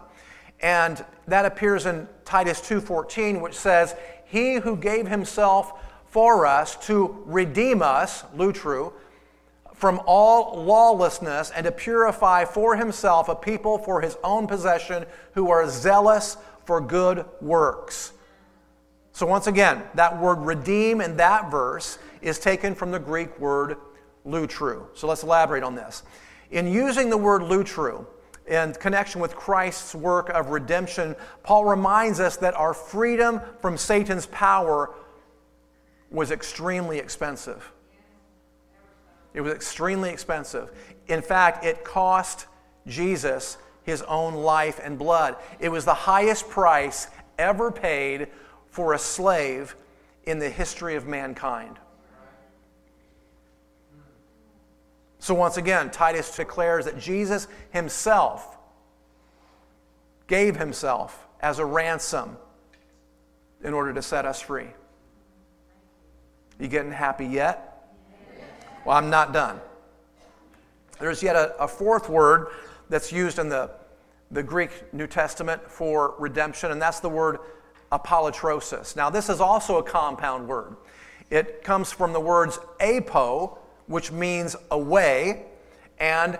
And 0.58 1.04
that 1.28 1.44
appears 1.44 1.86
in 1.86 2.08
Titus 2.24 2.60
2:14 2.60 3.40
which 3.40 3.56
says, 3.56 3.94
"He 4.24 4.56
who 4.56 4.76
gave 4.76 5.06
himself 5.06 5.72
for 6.06 6.46
us 6.46 6.74
to 6.86 7.22
redeem 7.26 7.80
us, 7.80 8.24
lutru, 8.36 8.92
from 9.82 10.00
all 10.06 10.62
lawlessness 10.62 11.50
and 11.50 11.64
to 11.64 11.72
purify 11.72 12.44
for 12.44 12.76
himself 12.76 13.28
a 13.28 13.34
people 13.34 13.78
for 13.78 14.00
his 14.00 14.16
own 14.22 14.46
possession 14.46 15.04
who 15.34 15.50
are 15.50 15.68
zealous 15.68 16.36
for 16.64 16.80
good 16.80 17.24
works. 17.40 18.12
So, 19.10 19.26
once 19.26 19.48
again, 19.48 19.82
that 19.96 20.20
word 20.20 20.38
redeem 20.38 21.00
in 21.00 21.16
that 21.16 21.50
verse 21.50 21.98
is 22.20 22.38
taken 22.38 22.76
from 22.76 22.92
the 22.92 23.00
Greek 23.00 23.36
word 23.40 23.76
lutru. 24.24 24.84
So, 24.94 25.08
let's 25.08 25.24
elaborate 25.24 25.64
on 25.64 25.74
this. 25.74 26.04
In 26.52 26.68
using 26.68 27.10
the 27.10 27.18
word 27.18 27.42
lutru, 27.42 28.06
in 28.46 28.74
connection 28.74 29.20
with 29.20 29.34
Christ's 29.34 29.96
work 29.96 30.28
of 30.28 30.50
redemption, 30.50 31.16
Paul 31.42 31.64
reminds 31.64 32.20
us 32.20 32.36
that 32.36 32.54
our 32.54 32.72
freedom 32.72 33.40
from 33.60 33.76
Satan's 33.76 34.26
power 34.26 34.94
was 36.08 36.30
extremely 36.30 36.98
expensive. 36.98 37.71
It 39.34 39.40
was 39.40 39.52
extremely 39.52 40.10
expensive. 40.10 40.70
In 41.08 41.22
fact, 41.22 41.64
it 41.64 41.84
cost 41.84 42.46
Jesus 42.86 43.58
his 43.84 44.02
own 44.02 44.34
life 44.34 44.80
and 44.82 44.98
blood. 44.98 45.36
It 45.58 45.70
was 45.70 45.84
the 45.84 45.94
highest 45.94 46.48
price 46.48 47.08
ever 47.38 47.70
paid 47.70 48.28
for 48.70 48.94
a 48.94 48.98
slave 48.98 49.74
in 50.24 50.38
the 50.38 50.48
history 50.48 50.94
of 50.94 51.06
mankind. 51.06 51.78
So, 55.18 55.34
once 55.34 55.56
again, 55.56 55.90
Titus 55.90 56.34
declares 56.34 56.84
that 56.84 56.98
Jesus 56.98 57.46
himself 57.70 58.58
gave 60.26 60.56
himself 60.56 61.26
as 61.40 61.58
a 61.58 61.64
ransom 61.64 62.36
in 63.62 63.72
order 63.72 63.92
to 63.92 64.02
set 64.02 64.24
us 64.24 64.40
free. 64.40 64.68
You 66.58 66.68
getting 66.68 66.92
happy 66.92 67.26
yet? 67.26 67.71
Well, 68.84 68.96
I'm 68.96 69.10
not 69.10 69.32
done. 69.32 69.60
There's 70.98 71.22
yet 71.22 71.36
a, 71.36 71.56
a 71.58 71.68
fourth 71.68 72.08
word 72.08 72.48
that's 72.88 73.12
used 73.12 73.38
in 73.38 73.48
the, 73.48 73.70
the 74.30 74.42
Greek 74.42 74.92
New 74.92 75.06
Testament 75.06 75.70
for 75.70 76.14
redemption, 76.18 76.70
and 76.70 76.82
that's 76.82 77.00
the 77.00 77.08
word 77.08 77.38
apolutrosis. 77.90 78.96
Now, 78.96 79.10
this 79.10 79.28
is 79.28 79.40
also 79.40 79.78
a 79.78 79.82
compound 79.82 80.48
word. 80.48 80.76
It 81.30 81.62
comes 81.62 81.92
from 81.92 82.12
the 82.12 82.20
words 82.20 82.58
apo, 82.80 83.58
which 83.86 84.12
means 84.12 84.56
away, 84.70 85.46
and 85.98 86.38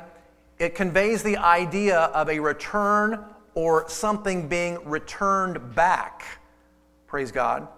it 0.58 0.74
conveys 0.74 1.22
the 1.22 1.36
idea 1.36 1.98
of 1.98 2.28
a 2.28 2.38
return 2.38 3.24
or 3.54 3.88
something 3.88 4.48
being 4.48 4.78
returned 4.88 5.74
back. 5.74 6.24
Praise 7.06 7.30
God. 7.30 7.68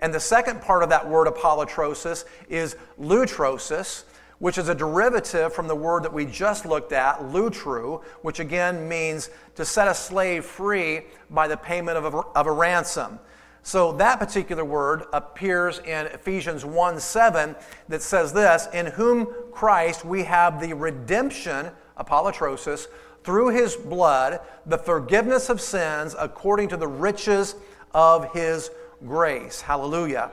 And 0.00 0.12
the 0.12 0.20
second 0.20 0.62
part 0.62 0.82
of 0.82 0.88
that 0.90 1.08
word 1.08 1.26
apolutrosis 1.28 2.24
is 2.48 2.76
lutrosis, 2.98 4.04
which 4.38 4.56
is 4.56 4.68
a 4.68 4.74
derivative 4.74 5.52
from 5.52 5.68
the 5.68 5.76
word 5.76 6.02
that 6.02 6.12
we 6.12 6.24
just 6.24 6.64
looked 6.64 6.92
at, 6.92 7.18
lutru, 7.18 8.02
which 8.22 8.40
again 8.40 8.88
means 8.88 9.30
to 9.56 9.64
set 9.64 9.86
a 9.86 9.94
slave 9.94 10.44
free 10.44 11.02
by 11.28 11.46
the 11.46 11.56
payment 11.56 11.98
of 11.98 12.14
a, 12.14 12.18
of 12.18 12.46
a 12.46 12.52
ransom. 12.52 13.18
So 13.62 13.92
that 13.92 14.18
particular 14.18 14.64
word 14.64 15.04
appears 15.12 15.80
in 15.80 16.06
Ephesians 16.06 16.64
1 16.64 16.98
7 16.98 17.54
that 17.88 18.00
says 18.00 18.32
this 18.32 18.68
In 18.72 18.86
whom 18.86 19.28
Christ 19.52 20.04
we 20.04 20.24
have 20.24 20.60
the 20.60 20.72
redemption, 20.72 21.70
apolutrosis, 21.98 22.86
through 23.22 23.48
his 23.48 23.76
blood, 23.76 24.40
the 24.64 24.78
forgiveness 24.78 25.50
of 25.50 25.60
sins 25.60 26.16
according 26.18 26.70
to 26.70 26.78
the 26.78 26.88
riches 26.88 27.54
of 27.92 28.32
his 28.32 28.70
grace. 29.06 29.60
Hallelujah. 29.60 30.30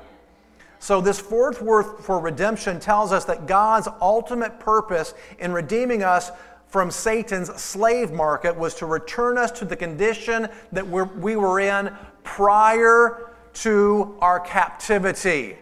So, 0.79 1.01
this 1.01 1.19
fourth 1.19 1.61
word 1.61 1.83
for 2.01 2.19
redemption 2.19 2.79
tells 2.79 3.11
us 3.11 3.25
that 3.25 3.47
God's 3.47 3.87
ultimate 3.99 4.59
purpose 4.59 5.13
in 5.39 5.51
redeeming 5.51 6.03
us 6.03 6.31
from 6.67 6.91
Satan's 6.91 7.49
slave 7.59 8.11
market 8.11 8.55
was 8.55 8.75
to 8.75 8.85
return 8.85 9.37
us 9.37 9.51
to 9.51 9.65
the 9.65 9.75
condition 9.75 10.47
that 10.71 10.87
we 10.87 11.35
were 11.35 11.59
in 11.59 11.95
prior 12.23 13.31
to 13.53 14.15
our 14.21 14.39
captivity. 14.39 15.57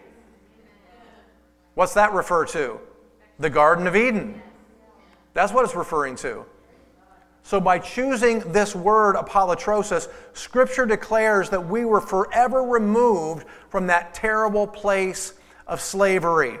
What's 1.74 1.94
that 1.94 2.12
refer 2.12 2.44
to? 2.46 2.80
The 3.38 3.50
Garden 3.50 3.86
of 3.86 3.94
Eden. 3.94 4.42
That's 5.32 5.52
what 5.52 5.64
it's 5.64 5.74
referring 5.74 6.16
to. 6.16 6.44
So, 7.46 7.60
by 7.60 7.78
choosing 7.78 8.40
this 8.40 8.74
word, 8.74 9.14
apolutrosis, 9.14 10.08
Scripture 10.32 10.84
declares 10.84 11.48
that 11.50 11.64
we 11.64 11.84
were 11.84 12.00
forever 12.00 12.64
removed 12.64 13.46
from 13.68 13.86
that 13.86 14.14
terrible 14.14 14.66
place 14.66 15.32
of 15.68 15.80
slavery. 15.80 16.58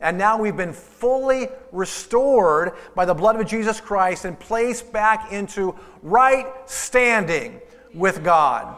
And 0.00 0.16
now 0.16 0.38
we've 0.38 0.56
been 0.56 0.74
fully 0.74 1.48
restored 1.72 2.74
by 2.94 3.04
the 3.04 3.14
blood 3.14 3.40
of 3.40 3.48
Jesus 3.48 3.80
Christ 3.80 4.24
and 4.24 4.38
placed 4.38 4.92
back 4.92 5.32
into 5.32 5.74
right 6.04 6.46
standing 6.66 7.60
with 7.92 8.22
God. 8.22 8.76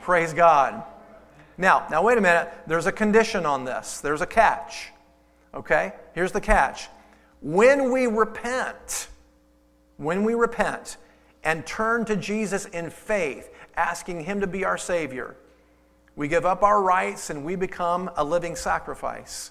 Praise 0.00 0.32
God. 0.32 0.84
Now, 1.58 1.86
now 1.90 2.02
wait 2.02 2.16
a 2.16 2.22
minute. 2.22 2.50
There's 2.66 2.86
a 2.86 2.92
condition 2.92 3.44
on 3.44 3.66
this. 3.66 4.00
There's 4.00 4.22
a 4.22 4.26
catch. 4.26 4.88
Okay? 5.52 5.92
Here's 6.14 6.32
the 6.32 6.40
catch. 6.40 6.88
When 7.42 7.92
we 7.92 8.06
repent, 8.06 9.08
when 10.02 10.24
we 10.24 10.34
repent 10.34 10.96
and 11.44 11.66
turn 11.66 12.04
to 12.06 12.16
Jesus 12.16 12.66
in 12.66 12.90
faith, 12.90 13.50
asking 13.76 14.24
Him 14.24 14.40
to 14.40 14.46
be 14.46 14.64
our 14.64 14.78
Savior, 14.78 15.36
we 16.16 16.28
give 16.28 16.44
up 16.44 16.62
our 16.62 16.82
rights 16.82 17.30
and 17.30 17.44
we 17.44 17.56
become 17.56 18.10
a 18.16 18.24
living 18.24 18.54
sacrifice. 18.54 19.50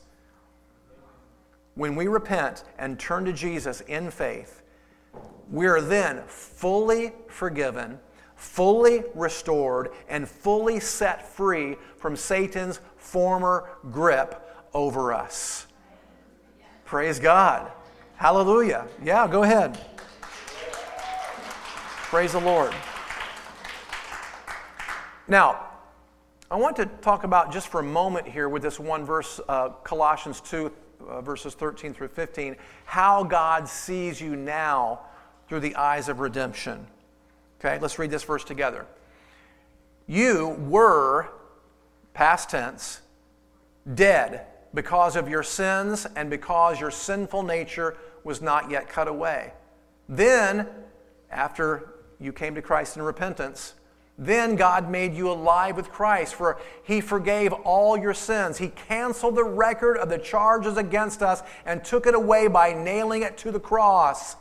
When 1.76 1.96
we 1.96 2.08
repent 2.08 2.64
and 2.78 3.00
turn 3.00 3.26
to 3.26 3.34
Jesus 3.34 3.82
in 3.82 4.12
faith, 4.12 4.62
we 5.50 5.68
are 5.68 5.82
then 5.82 6.22
fully 6.28 7.14
forgiven, 7.28 8.00
fully 8.36 9.04
restored, 9.16 9.90
and 10.08 10.28
fully 10.28 10.80
set 10.80 11.28
free 11.34 11.78
from 11.98 12.16
Satan's 12.16 12.80
former 12.98 13.70
grip 13.92 14.50
over 14.74 15.14
us. 15.14 15.68
Praise 16.86 17.20
God. 17.20 17.72
Hallelujah. 18.16 18.88
Yeah, 19.04 19.28
go 19.28 19.44
ahead. 19.44 19.80
Praise 22.12 22.34
the 22.34 22.42
Lord. 22.42 22.74
Now, 25.30 25.66
I 26.52 26.58
want 26.58 26.76
to 26.76 26.86
talk 26.86 27.24
about 27.24 27.54
just 27.54 27.70
for 27.70 27.80
a 27.80 27.84
moment 27.84 28.28
here 28.28 28.50
with 28.50 28.64
this 28.64 28.78
one 28.78 29.06
verse, 29.06 29.40
uh, 29.48 29.70
Colossians 29.86 30.42
2, 30.42 30.72
uh, 31.08 31.22
verses 31.22 31.54
13 31.54 31.94
through 31.94 32.10
15, 32.10 32.58
how 32.84 33.24
God 33.24 33.66
sees 33.66 34.20
you 34.20 34.36
now 34.36 35.00
through 35.48 35.62
the 35.62 35.74
eyes 35.78 36.10
of 36.10 36.20
redemption. 36.20 36.86
Okay, 37.62 37.80
let's 37.80 37.98
read 37.98 38.12
this 38.12 38.24
verse 38.24 38.44
together. 38.44 38.86
You 40.06 40.50
were, 40.68 41.30
past 42.14 42.50
tense, 42.50 43.00
dead 43.94 44.48
because 44.74 45.16
of 45.16 45.30
your 45.30 45.44
sins 45.44 46.06
and 46.18 46.30
because 46.30 46.78
your 46.78 46.92
sinful 46.92 47.44
nature 47.44 47.96
was 48.26 48.42
not 48.42 48.70
yet 48.70 48.90
cut 48.90 49.08
away. 49.08 49.54
Then, 50.10 50.68
after 51.32 51.88
you 52.22 52.32
came 52.32 52.56
to 52.56 52.62
Christ 52.62 52.96
in 52.96 53.02
repentance, 53.04 53.74
then 54.18 54.56
God 54.56 54.90
made 54.90 55.16
you 55.16 55.32
alive 55.32 55.76
with 55.76 55.90
Christ, 55.90 56.36
for 56.36 56.60
he 56.84 57.02
forgave 57.02 57.52
all 57.54 57.98
your 57.98 58.14
sins. 58.14 58.60
He 58.60 58.68
canceled 58.70 59.36
the 59.36 59.44
record 59.44 59.98
of 59.98 60.10
the 60.10 60.20
charges 60.20 60.78
against 60.78 61.24
us 61.24 61.42
and 61.66 61.84
took 61.84 62.06
it 62.06 62.14
away 62.14 62.48
by 62.48 62.74
nailing 62.74 63.24
it 63.24 63.38
to 63.40 63.52
the 63.52 63.60
cross. 63.60 64.36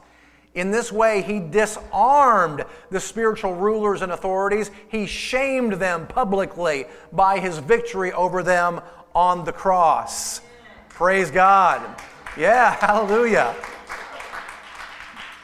In 0.54 0.70
this 0.70 0.92
way, 0.92 1.22
he 1.22 1.38
disarmed 1.38 2.64
the 2.90 3.00
spiritual 3.00 3.54
rulers 3.54 4.02
and 4.02 4.12
authorities. 4.12 4.70
He 4.88 5.06
shamed 5.06 5.74
them 5.74 6.06
publicly 6.06 6.86
by 7.12 7.38
his 7.38 7.58
victory 7.58 8.12
over 8.12 8.42
them 8.42 8.80
on 9.14 9.44
the 9.44 9.52
cross. 9.52 10.42
Praise 10.88 11.30
God. 11.30 11.80
Yeah, 12.36 12.74
hallelujah. 12.80 13.54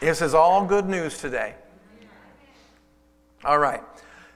This 0.00 0.20
is 0.20 0.34
all 0.34 0.66
good 0.66 0.86
news 0.86 1.18
today. 1.18 1.54
All 3.46 3.58
right. 3.58 3.82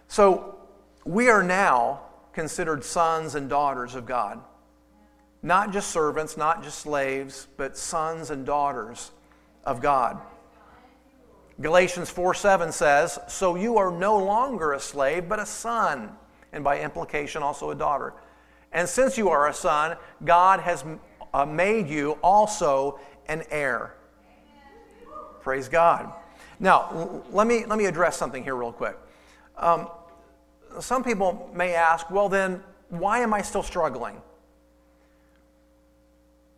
So 0.07 0.57
we 1.05 1.29
are 1.29 1.43
now 1.43 2.03
considered 2.33 2.85
sons 2.85 3.35
and 3.35 3.49
daughters 3.49 3.97
of 3.97 4.07
God. 4.07 4.41
Not 5.43 5.73
just 5.73 5.91
servants, 5.91 6.37
not 6.37 6.63
just 6.63 6.79
slaves, 6.79 7.49
but 7.57 7.77
sons 7.77 8.31
and 8.31 8.47
daughters 8.47 9.11
of 9.65 9.83
God. 9.83 10.21
Galatians 11.61 12.09
4 12.09 12.35
7 12.35 12.71
says, 12.71 13.19
So 13.27 13.57
you 13.57 13.79
are 13.79 13.91
no 13.91 14.17
longer 14.17 14.75
a 14.75 14.81
slave, 14.81 15.29
but 15.29 15.41
a 15.41 15.47
son, 15.47 16.13
and 16.53 16.63
by 16.63 16.79
implication 16.79 17.43
also 17.43 17.71
a 17.71 17.75
daughter. 17.75 18.15
And 18.71 18.89
since 18.89 19.19
you 19.19 19.29
are 19.31 19.49
a 19.49 19.55
son, 19.55 19.97
God 20.25 20.61
has 20.61 20.85
uh, 21.35 21.45
made 21.45 21.89
you 21.89 22.13
also 22.23 23.01
an 23.27 23.43
heir. 23.51 23.97
Praise 25.43 25.69
God. 25.69 26.13
Now, 26.61 27.23
let 27.33 27.47
me, 27.47 27.65
let 27.65 27.79
me 27.79 27.87
address 27.87 28.19
something 28.19 28.45
here, 28.45 28.55
real 28.55 28.73
quick. 28.73 28.97
Um, 29.57 29.89
some 30.79 31.03
people 31.03 31.51
may 31.55 31.75
ask, 31.75 32.11
well, 32.11 32.29
then, 32.29 32.63
why 32.91 33.21
am 33.21 33.33
I 33.33 33.41
still 33.41 33.63
struggling? 33.63 34.21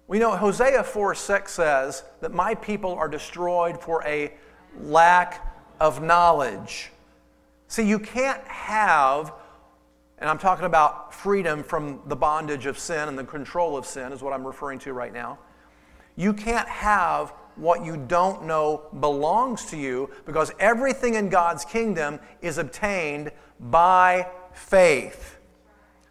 We 0.08 0.18
know 0.18 0.36
Hosea 0.36 0.82
4 0.82 1.14
6 1.14 1.52
says 1.52 2.02
that 2.20 2.32
my 2.32 2.54
people 2.56 2.92
are 2.94 3.08
destroyed 3.08 3.80
for 3.80 4.04
a 4.04 4.32
lack 4.80 5.56
of 5.80 6.02
knowledge. 6.02 6.90
See, 7.68 7.86
you 7.86 7.98
can't 8.00 8.42
have, 8.46 9.32
and 10.18 10.28
I'm 10.28 10.38
talking 10.38 10.66
about 10.66 11.14
freedom 11.14 11.62
from 11.62 12.00
the 12.06 12.16
bondage 12.16 12.66
of 12.66 12.78
sin 12.78 13.08
and 13.08 13.16
the 13.16 13.24
control 13.24 13.76
of 13.76 13.86
sin, 13.86 14.12
is 14.12 14.20
what 14.20 14.32
I'm 14.32 14.46
referring 14.46 14.80
to 14.80 14.92
right 14.92 15.12
now. 15.12 15.38
You 16.16 16.34
can't 16.34 16.68
have 16.68 17.32
what 17.56 17.84
you 17.84 17.96
don't 17.96 18.44
know 18.44 18.82
belongs 19.00 19.66
to 19.66 19.76
you 19.76 20.10
because 20.26 20.52
everything 20.58 21.14
in 21.14 21.28
God's 21.28 21.64
kingdom 21.64 22.18
is 22.40 22.58
obtained 22.58 23.30
by 23.60 24.28
faith. 24.52 25.38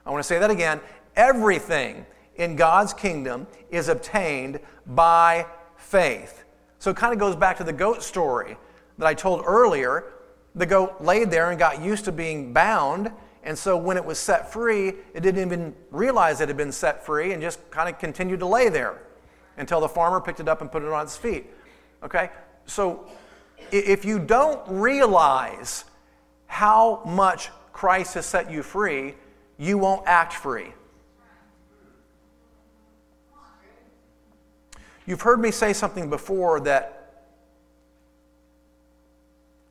I 0.05 0.11
want 0.11 0.23
to 0.23 0.27
say 0.27 0.39
that 0.39 0.49
again. 0.49 0.79
Everything 1.15 2.05
in 2.35 2.55
God's 2.55 2.93
kingdom 2.93 3.47
is 3.69 3.89
obtained 3.89 4.59
by 4.87 5.45
faith. 5.77 6.43
So 6.79 6.89
it 6.91 6.97
kind 6.97 7.13
of 7.13 7.19
goes 7.19 7.35
back 7.35 7.57
to 7.57 7.63
the 7.63 7.73
goat 7.73 8.01
story 8.03 8.57
that 8.97 9.05
I 9.05 9.13
told 9.13 9.43
earlier. 9.45 10.13
The 10.55 10.65
goat 10.65 11.01
laid 11.01 11.31
there 11.31 11.51
and 11.51 11.59
got 11.59 11.81
used 11.81 12.05
to 12.05 12.11
being 12.11 12.53
bound. 12.53 13.11
And 13.43 13.57
so 13.57 13.75
when 13.77 13.97
it 13.97 14.05
was 14.05 14.19
set 14.19 14.51
free, 14.51 14.89
it 15.13 15.21
didn't 15.21 15.41
even 15.45 15.75
realize 15.91 16.41
it 16.41 16.47
had 16.47 16.57
been 16.57 16.71
set 16.71 17.05
free 17.05 17.33
and 17.33 17.41
just 17.41 17.69
kind 17.71 17.89
of 17.89 17.99
continued 17.99 18.39
to 18.39 18.45
lay 18.45 18.69
there 18.69 19.01
until 19.61 19.79
the 19.79 19.87
farmer 19.87 20.19
picked 20.19 20.39
it 20.39 20.49
up 20.49 20.59
and 20.59 20.71
put 20.71 20.81
it 20.81 20.89
on 20.89 21.03
its 21.03 21.15
feet. 21.15 21.45
Okay? 22.03 22.31
So 22.65 23.05
if 23.71 24.03
you 24.03 24.19
don't 24.19 24.59
realize 24.67 25.85
how 26.47 27.03
much 27.05 27.49
Christ 27.71 28.15
has 28.15 28.25
set 28.25 28.51
you 28.51 28.63
free, 28.63 29.13
you 29.57 29.77
won't 29.77 30.05
act 30.07 30.33
free. 30.33 30.73
You've 35.05 35.21
heard 35.21 35.39
me 35.39 35.51
say 35.51 35.73
something 35.73 36.09
before 36.09 36.59
that 36.61 36.97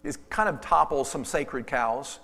is 0.04 0.18
kind 0.30 0.48
of 0.48 0.60
topples 0.60 1.10
some 1.10 1.24
sacred 1.24 1.66
cows. 1.66 2.20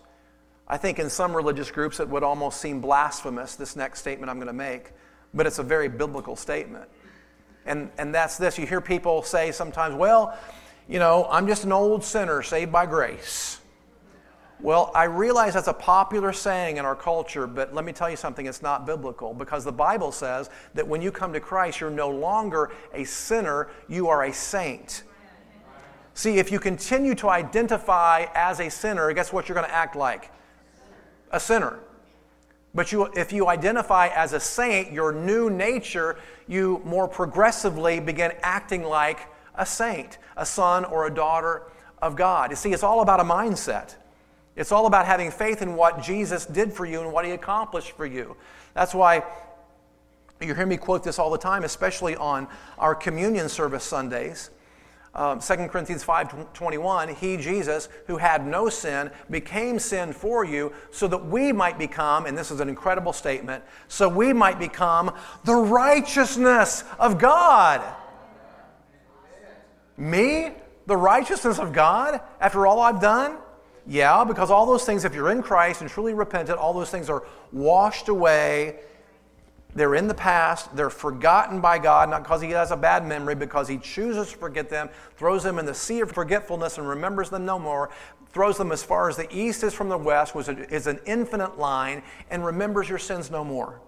I 0.68 0.76
think 0.76 0.98
in 0.98 1.10
some 1.10 1.34
religious 1.34 1.70
groups 1.70 1.98
it 1.98 2.08
would 2.08 2.22
almost 2.22 2.60
seem 2.60 2.80
blasphemous, 2.80 3.56
this 3.56 3.74
next 3.74 4.00
statement 4.00 4.30
I'm 4.30 4.36
going 4.36 4.46
to 4.46 4.52
make, 4.52 4.92
but 5.34 5.46
it's 5.46 5.58
a 5.58 5.62
very 5.62 5.88
biblical 5.88 6.36
statement. 6.36 6.88
And, 7.66 7.90
and 7.98 8.14
that's 8.14 8.38
this 8.38 8.58
you 8.58 8.66
hear 8.66 8.80
people 8.80 9.22
say 9.22 9.52
sometimes, 9.52 9.94
well, 9.94 10.38
you 10.88 10.98
know, 10.98 11.26
I'm 11.30 11.46
just 11.46 11.64
an 11.64 11.72
old 11.72 12.04
sinner 12.04 12.42
saved 12.42 12.72
by 12.72 12.86
grace. 12.86 13.60
Well, 14.60 14.90
I 14.94 15.04
realize 15.04 15.52
that's 15.52 15.68
a 15.68 15.74
popular 15.74 16.32
saying 16.32 16.78
in 16.78 16.86
our 16.86 16.96
culture, 16.96 17.46
but 17.46 17.74
let 17.74 17.84
me 17.84 17.92
tell 17.92 18.08
you 18.08 18.16
something, 18.16 18.46
it's 18.46 18.62
not 18.62 18.86
biblical 18.86 19.34
because 19.34 19.64
the 19.64 19.72
Bible 19.72 20.12
says 20.12 20.48
that 20.74 20.86
when 20.86 21.02
you 21.02 21.10
come 21.10 21.32
to 21.34 21.40
Christ, 21.40 21.80
you're 21.80 21.90
no 21.90 22.08
longer 22.08 22.70
a 22.94 23.04
sinner, 23.04 23.68
you 23.86 24.08
are 24.08 24.24
a 24.24 24.32
saint. 24.32 25.02
See, 26.14 26.38
if 26.38 26.50
you 26.50 26.58
continue 26.58 27.14
to 27.16 27.28
identify 27.28 28.26
as 28.34 28.58
a 28.58 28.70
sinner, 28.70 29.12
guess 29.12 29.30
what 29.30 29.48
you're 29.48 29.54
going 29.54 29.68
to 29.68 29.74
act 29.74 29.94
like? 29.94 30.30
A 31.30 31.38
sinner. 31.38 31.78
But 32.76 32.92
you, 32.92 33.06
if 33.16 33.32
you 33.32 33.48
identify 33.48 34.08
as 34.08 34.34
a 34.34 34.38
saint, 34.38 34.92
your 34.92 35.10
new 35.10 35.48
nature, 35.48 36.18
you 36.46 36.82
more 36.84 37.08
progressively 37.08 38.00
begin 38.00 38.32
acting 38.42 38.84
like 38.84 39.28
a 39.54 39.64
saint, 39.64 40.18
a 40.36 40.44
son 40.44 40.84
or 40.84 41.06
a 41.06 41.10
daughter 41.12 41.62
of 42.02 42.16
God. 42.16 42.50
You 42.50 42.56
see, 42.56 42.74
it's 42.74 42.82
all 42.82 43.00
about 43.00 43.18
a 43.18 43.24
mindset. 43.24 43.94
It's 44.56 44.72
all 44.72 44.86
about 44.86 45.06
having 45.06 45.30
faith 45.30 45.62
in 45.62 45.74
what 45.74 46.02
Jesus 46.02 46.44
did 46.44 46.70
for 46.70 46.84
you 46.84 47.00
and 47.00 47.12
what 47.14 47.24
he 47.24 47.30
accomplished 47.30 47.92
for 47.92 48.04
you. 48.04 48.36
That's 48.74 48.94
why 48.94 49.24
you 50.42 50.54
hear 50.54 50.66
me 50.66 50.76
quote 50.76 51.02
this 51.02 51.18
all 51.18 51.30
the 51.30 51.38
time, 51.38 51.64
especially 51.64 52.14
on 52.14 52.46
our 52.78 52.94
communion 52.94 53.48
service 53.48 53.84
Sundays. 53.84 54.50
Um, 55.16 55.40
2 55.40 55.70
Corinthians 55.70 56.04
5:21, 56.04 57.08
he 57.08 57.38
Jesus 57.38 57.88
who 58.06 58.18
had 58.18 58.46
no 58.46 58.68
sin 58.68 59.10
became 59.30 59.78
sin 59.78 60.12
for 60.12 60.44
you 60.44 60.74
so 60.90 61.08
that 61.08 61.24
we 61.24 61.52
might 61.52 61.78
become 61.78 62.26
and 62.26 62.36
this 62.36 62.50
is 62.50 62.60
an 62.60 62.68
incredible 62.68 63.14
statement, 63.14 63.64
so 63.88 64.10
we 64.10 64.34
might 64.34 64.58
become 64.58 65.10
the 65.44 65.54
righteousness 65.54 66.84
of 66.98 67.18
God. 67.18 67.82
Me, 69.96 70.52
the 70.84 70.96
righteousness 70.96 71.58
of 71.58 71.72
God 71.72 72.20
after 72.38 72.66
all 72.66 72.80
I've 72.80 73.00
done? 73.00 73.38
Yeah, 73.86 74.22
because 74.24 74.50
all 74.50 74.66
those 74.66 74.84
things, 74.84 75.06
if 75.06 75.14
you're 75.14 75.30
in 75.30 75.42
Christ 75.42 75.80
and 75.80 75.88
truly 75.88 76.12
repentant, 76.12 76.58
all 76.58 76.74
those 76.74 76.90
things 76.90 77.08
are 77.08 77.24
washed 77.52 78.08
away. 78.08 78.80
They're 79.76 79.94
in 79.94 80.08
the 80.08 80.14
past. 80.14 80.74
They're 80.74 80.88
forgotten 80.88 81.60
by 81.60 81.78
God, 81.78 82.08
not 82.08 82.22
because 82.22 82.40
He 82.40 82.50
has 82.50 82.70
a 82.70 82.76
bad 82.76 83.06
memory, 83.06 83.34
because 83.34 83.68
He 83.68 83.76
chooses 83.76 84.32
to 84.32 84.38
forget 84.38 84.70
them, 84.70 84.88
throws 85.18 85.42
them 85.42 85.58
in 85.58 85.66
the 85.66 85.74
sea 85.74 86.00
of 86.00 86.10
forgetfulness 86.10 86.78
and 86.78 86.88
remembers 86.88 87.28
them 87.28 87.44
no 87.44 87.58
more, 87.58 87.90
throws 88.30 88.56
them 88.56 88.72
as 88.72 88.82
far 88.82 89.10
as 89.10 89.18
the 89.18 89.28
east 89.30 89.62
is 89.62 89.74
from 89.74 89.90
the 89.90 89.98
west, 89.98 90.34
which 90.34 90.48
is 90.48 90.86
an 90.86 90.98
infinite 91.04 91.58
line, 91.58 92.02
and 92.30 92.44
remembers 92.44 92.88
your 92.88 92.98
sins 92.98 93.30
no 93.30 93.44
more. 93.44 93.82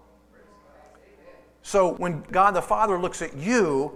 So 1.63 1.95
when 1.95 2.21
God 2.31 2.51
the 2.51 2.61
Father 2.61 2.99
looks 2.99 3.23
at 3.23 3.35
you, 3.35 3.91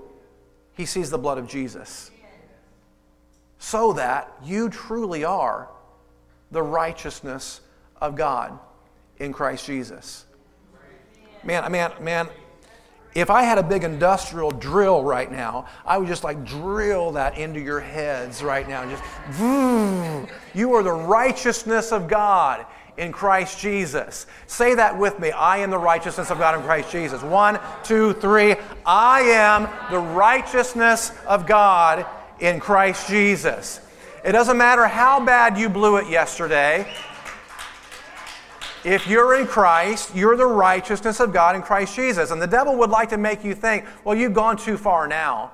He 0.74 0.88
sees 0.88 1.12
the 1.12 1.20
blood 1.20 1.38
of 1.38 1.48
Jesus. 1.48 2.10
So 3.60 3.94
that 3.94 4.34
you 4.44 4.68
truly 4.68 5.24
are 5.24 5.70
the 6.50 6.64
righteousness 6.64 7.62
of 8.02 8.16
God 8.16 8.58
in 9.20 9.32
Christ 9.32 9.68
Jesus. 9.68 10.26
Man, 11.44 11.72
man, 11.72 11.92
man, 12.00 12.30
if 13.16 13.30
I 13.30 13.44
had 13.44 13.58
a 13.58 13.64
big 13.64 13.84
industrial 13.84 14.52
drill 14.52 15.04
right 15.04 15.32
now, 15.32 15.68
I 15.86 15.98
would 15.98 16.08
just 16.08 16.24
like 16.24 16.44
drill 16.46 17.12
that 17.12 17.38
into 17.38 17.60
your 17.60 17.80
heads 17.80 18.42
right 18.42 18.68
now. 18.68 18.90
Just, 18.90 19.04
vroom. 19.30 20.28
you 20.54 20.74
are 20.74 20.82
the 20.82 20.92
righteousness 20.92 21.92
of 21.92 22.08
God 22.08 22.66
in 22.98 23.12
Christ 23.12 23.60
Jesus. 23.60 24.26
Say 24.48 24.76
that 24.76 24.98
with 24.98 25.20
me. 25.20 25.32
I 25.32 25.58
am 25.58 25.70
the 25.70 25.78
righteousness 25.78 26.32
of 26.32 26.40
God 26.40 26.56
in 26.58 26.62
Christ 26.64 26.92
Jesus. 26.92 27.22
One, 27.22 27.60
two, 27.84 28.14
three. 28.14 28.56
I 28.86 29.22
am 29.22 29.70
the 29.92 30.00
righteousness 30.00 31.12
of 31.28 31.46
God 31.46 32.06
in 32.40 32.60
Christ 32.60 33.08
Jesus. 33.08 33.80
It 34.24 34.32
doesn't 34.32 34.58
matter 34.58 34.88
how 34.88 35.24
bad 35.24 35.58
you 35.58 35.70
blew 35.70 35.98
it 35.98 36.10
yesterday. 36.10 36.88
If 38.84 39.08
you're 39.08 39.40
in 39.40 39.48
Christ, 39.48 40.14
you're 40.14 40.36
the 40.36 40.46
righteousness 40.46 41.22
of 41.22 41.32
God 41.32 41.56
in 41.56 41.62
Christ 41.62 41.96
Jesus. 41.96 42.32
And 42.32 42.42
the 42.42 42.48
devil 42.48 42.76
would 42.78 42.90
like 42.90 43.10
to 43.10 43.18
make 43.18 43.44
you 43.44 43.56
think, 43.56 43.86
well, 44.04 44.16
you've 44.16 44.34
gone 44.34 44.58
too 44.58 44.78
far 44.78 45.08
now. 45.08 45.52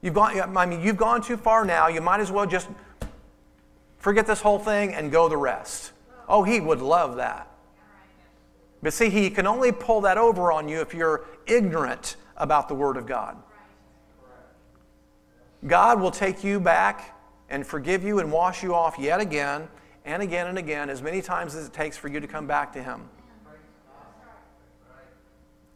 You've 0.00 0.14
gone, 0.14 0.56
I 0.56 0.64
mean, 0.64 0.80
you've 0.80 0.96
gone 0.96 1.20
too 1.20 1.36
far 1.36 1.64
now. 1.64 1.88
You 1.88 2.00
might 2.00 2.20
as 2.20 2.32
well 2.32 2.46
just 2.46 2.68
forget 3.98 4.26
this 4.26 4.40
whole 4.40 4.58
thing 4.58 4.94
and 4.94 5.12
go 5.12 5.28
the 5.28 5.36
rest. 5.36 5.92
Oh, 6.26 6.42
he 6.42 6.60
would 6.60 6.80
love 6.80 7.16
that. 7.16 7.50
But 8.82 8.92
see, 8.92 9.10
he 9.10 9.28
can 9.28 9.46
only 9.46 9.72
pull 9.72 10.02
that 10.02 10.16
over 10.16 10.52
on 10.52 10.68
you 10.68 10.80
if 10.80 10.94
you're 10.94 11.26
ignorant 11.46 12.16
about 12.36 12.68
the 12.68 12.74
Word 12.74 12.96
of 12.96 13.06
God. 13.06 13.36
God 15.66 16.00
will 16.00 16.12
take 16.12 16.44
you 16.44 16.60
back 16.60 17.18
and 17.50 17.66
forgive 17.66 18.04
you 18.04 18.20
and 18.20 18.30
wash 18.30 18.62
you 18.62 18.74
off 18.74 18.96
yet 18.98 19.20
again 19.20 19.68
and 20.08 20.22
again 20.22 20.46
and 20.46 20.56
again, 20.56 20.88
as 20.88 21.02
many 21.02 21.20
times 21.20 21.54
as 21.54 21.66
it 21.66 21.72
takes 21.74 21.96
for 21.96 22.08
you 22.08 22.18
to 22.18 22.26
come 22.26 22.46
back 22.46 22.72
to 22.72 22.82
Him. 22.82 23.02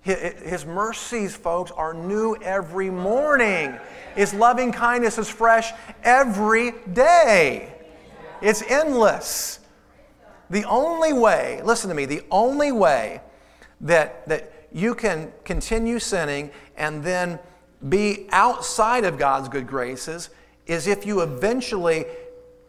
His 0.01 0.67
mercies, 0.67 1.37
folks, 1.37 1.71
are 1.71 1.95
new 1.95 2.35
every 2.43 2.91
morning. 2.91 3.79
His 4.17 4.35
loving 4.35 4.73
kindness 4.73 5.17
is 5.19 5.29
fresh 5.29 5.71
every 6.03 6.73
day. 6.93 7.73
It's 8.41 8.63
endless. 8.63 9.61
The 10.51 10.65
only 10.65 11.13
way, 11.13 11.61
listen 11.63 11.89
to 11.91 11.95
me, 11.95 12.07
the 12.07 12.23
only 12.31 12.73
way 12.73 13.21
that, 13.83 14.27
that 14.29 14.53
you 14.73 14.95
can 14.95 15.31
continue 15.45 15.99
sinning 15.99 16.51
and 16.77 17.05
then 17.05 17.39
be 17.89 18.27
outside 18.33 19.05
of 19.05 19.19
God's 19.19 19.49
good 19.49 19.67
graces 19.67 20.31
is 20.67 20.87
if 20.87 21.07
you 21.07 21.21
eventually 21.21 22.07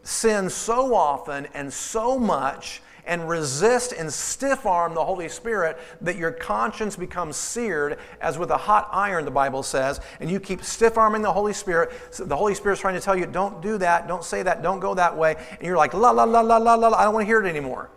sin 0.04 0.50
so 0.50 0.94
often 0.94 1.48
and 1.54 1.72
so 1.72 2.20
much 2.20 2.82
and 3.06 3.28
resist 3.28 3.92
and 3.92 4.12
stiff 4.12 4.66
arm 4.66 4.94
the 4.94 5.04
Holy 5.04 5.28
Spirit 5.28 5.78
that 6.02 6.16
your 6.16 6.32
conscience 6.32 6.96
becomes 6.96 7.36
seared 7.36 8.00
as 8.22 8.38
with 8.38 8.50
a 8.50 8.58
hot 8.58 8.88
iron, 8.92 9.26
the 9.26 9.32
Bible 9.32 9.64
says, 9.64 10.00
and 10.20 10.32
you 10.32 10.40
keep 10.40 10.64
stiff 10.64 10.98
arming 10.98 11.22
the 11.22 11.34
Holy 11.34 11.54
Spirit. 11.54 11.92
So 12.12 12.24
the 12.24 12.36
Holy 12.36 12.56
Spirit's 12.56 12.82
trying 12.82 12.96
to 12.96 13.02
tell 13.02 13.18
you, 13.18 13.26
don't 13.26 13.62
do 13.62 13.78
that, 13.80 14.08
don't 14.08 14.24
say 14.24 14.44
that, 14.44 14.62
don't 14.62 14.80
go 14.80 14.94
that 14.94 15.18
way. 15.18 15.36
And 15.52 15.64
you're 15.64 15.78
like, 15.78 15.94
la, 15.94 16.12
la, 16.12 16.24
la, 16.24 16.42
la, 16.42 16.58
la, 16.58 16.76
la, 16.76 16.98
I 16.98 17.04
don't 17.04 17.14
want 17.14 17.24
to 17.24 17.28
hear 17.28 17.44
it 17.44 17.50
anymore. 17.50 17.90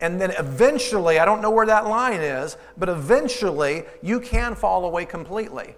And 0.00 0.20
then 0.20 0.30
eventually, 0.32 1.18
I 1.18 1.26
don't 1.26 1.42
know 1.42 1.50
where 1.50 1.66
that 1.66 1.86
line 1.86 2.20
is, 2.20 2.56
but 2.78 2.88
eventually 2.88 3.84
you 4.02 4.20
can 4.20 4.54
fall 4.54 4.86
away 4.86 5.04
completely. 5.04 5.74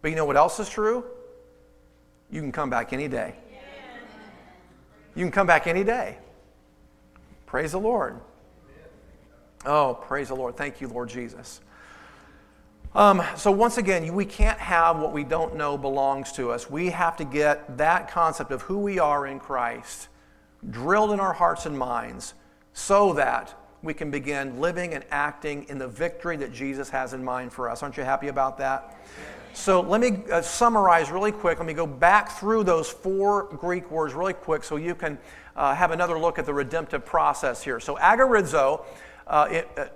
But 0.00 0.10
you 0.10 0.16
know 0.16 0.24
what 0.24 0.36
else 0.36 0.58
is 0.58 0.68
true? 0.68 1.04
You 2.34 2.40
can 2.40 2.50
come 2.50 2.68
back 2.68 2.92
any 2.92 3.06
day. 3.06 3.32
You 5.14 5.24
can 5.24 5.30
come 5.30 5.46
back 5.46 5.68
any 5.68 5.84
day. 5.84 6.18
Praise 7.46 7.70
the 7.70 7.78
Lord. 7.78 8.20
Oh, 9.64 9.94
praise 10.02 10.28
the 10.28 10.34
Lord. 10.34 10.56
Thank 10.56 10.80
you, 10.80 10.88
Lord 10.88 11.08
Jesus. 11.08 11.60
Um, 12.92 13.22
so, 13.36 13.52
once 13.52 13.78
again, 13.78 14.12
we 14.12 14.24
can't 14.24 14.58
have 14.58 14.98
what 14.98 15.12
we 15.12 15.22
don't 15.22 15.54
know 15.54 15.78
belongs 15.78 16.32
to 16.32 16.50
us. 16.50 16.68
We 16.68 16.90
have 16.90 17.16
to 17.18 17.24
get 17.24 17.78
that 17.78 18.10
concept 18.10 18.50
of 18.50 18.62
who 18.62 18.78
we 18.78 18.98
are 18.98 19.28
in 19.28 19.38
Christ 19.38 20.08
drilled 20.68 21.12
in 21.12 21.20
our 21.20 21.34
hearts 21.34 21.66
and 21.66 21.78
minds 21.78 22.34
so 22.72 23.12
that 23.12 23.54
we 23.80 23.94
can 23.94 24.10
begin 24.10 24.58
living 24.58 24.92
and 24.92 25.04
acting 25.12 25.66
in 25.68 25.78
the 25.78 25.86
victory 25.86 26.36
that 26.38 26.52
Jesus 26.52 26.90
has 26.90 27.12
in 27.12 27.22
mind 27.22 27.52
for 27.52 27.70
us. 27.70 27.80
Aren't 27.80 27.96
you 27.96 28.02
happy 28.02 28.26
about 28.26 28.58
that? 28.58 28.96
So 29.54 29.82
let 29.82 30.00
me 30.00 30.18
uh, 30.32 30.42
summarize 30.42 31.12
really 31.12 31.30
quick. 31.30 31.58
Let 31.58 31.66
me 31.66 31.74
go 31.74 31.86
back 31.86 32.32
through 32.32 32.64
those 32.64 32.90
four 32.90 33.44
Greek 33.44 33.88
words 33.88 34.12
really 34.12 34.32
quick 34.32 34.64
so 34.64 34.76
you 34.76 34.96
can 34.96 35.16
uh, 35.54 35.76
have 35.76 35.92
another 35.92 36.18
look 36.18 36.40
at 36.40 36.44
the 36.44 36.52
redemptive 36.52 37.06
process 37.06 37.62
here. 37.62 37.78
So 37.78 37.94
agorazo 37.94 38.84
uh, 39.28 39.48
it, 39.48 39.68
uh, 39.76 39.86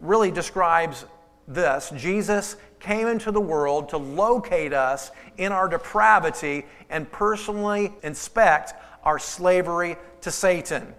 really 0.00 0.30
describes 0.30 1.04
this 1.46 1.92
Jesus 1.94 2.56
came 2.80 3.06
into 3.06 3.30
the 3.30 3.40
world 3.40 3.90
to 3.90 3.98
locate 3.98 4.72
us 4.72 5.10
in 5.36 5.52
our 5.52 5.68
depravity 5.68 6.64
and 6.88 7.10
personally 7.12 7.92
inspect 8.02 8.72
our 9.04 9.18
slavery 9.18 9.96
to 10.22 10.30
Satan. 10.30 10.94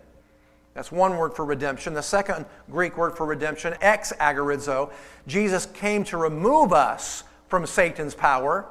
That's 0.76 0.92
one 0.92 1.18
word 1.18 1.34
for 1.34 1.46
redemption. 1.46 1.96
The 1.96 2.04
second 2.04 2.46
Greek 2.70 2.96
word 2.96 3.18
for 3.18 3.26
redemption, 3.26 3.74
ex 3.82 4.14
agorazo, 4.20 4.92
Jesus 5.26 5.66
came 5.66 6.04
to 6.06 6.18
remove 6.18 6.72
us 6.72 7.24
from 7.48 7.66
Satan's 7.66 8.16
power. 8.16 8.66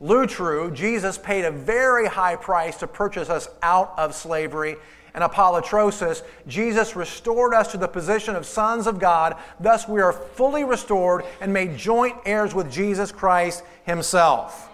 Lutroo, 0.00 0.72
Jesus 0.74 1.16
paid 1.16 1.44
a 1.44 1.50
very 1.50 2.06
high 2.06 2.36
price 2.36 2.76
to 2.78 2.86
purchase 2.86 3.30
us 3.30 3.48
out 3.62 3.94
of 3.96 4.14
slavery. 4.14 4.76
And 5.14 5.24
apolutrosis, 5.24 6.22
Jesus 6.46 6.94
restored 6.94 7.54
us 7.54 7.72
to 7.72 7.78
the 7.78 7.88
position 7.88 8.36
of 8.36 8.44
sons 8.44 8.86
of 8.86 8.98
God. 8.98 9.36
Thus, 9.58 9.88
we 9.88 10.02
are 10.02 10.12
fully 10.12 10.64
restored 10.64 11.24
and 11.40 11.50
made 11.52 11.78
joint 11.78 12.16
heirs 12.26 12.54
with 12.54 12.70
Jesus 12.70 13.10
Christ 13.10 13.64
Himself. 13.84 14.68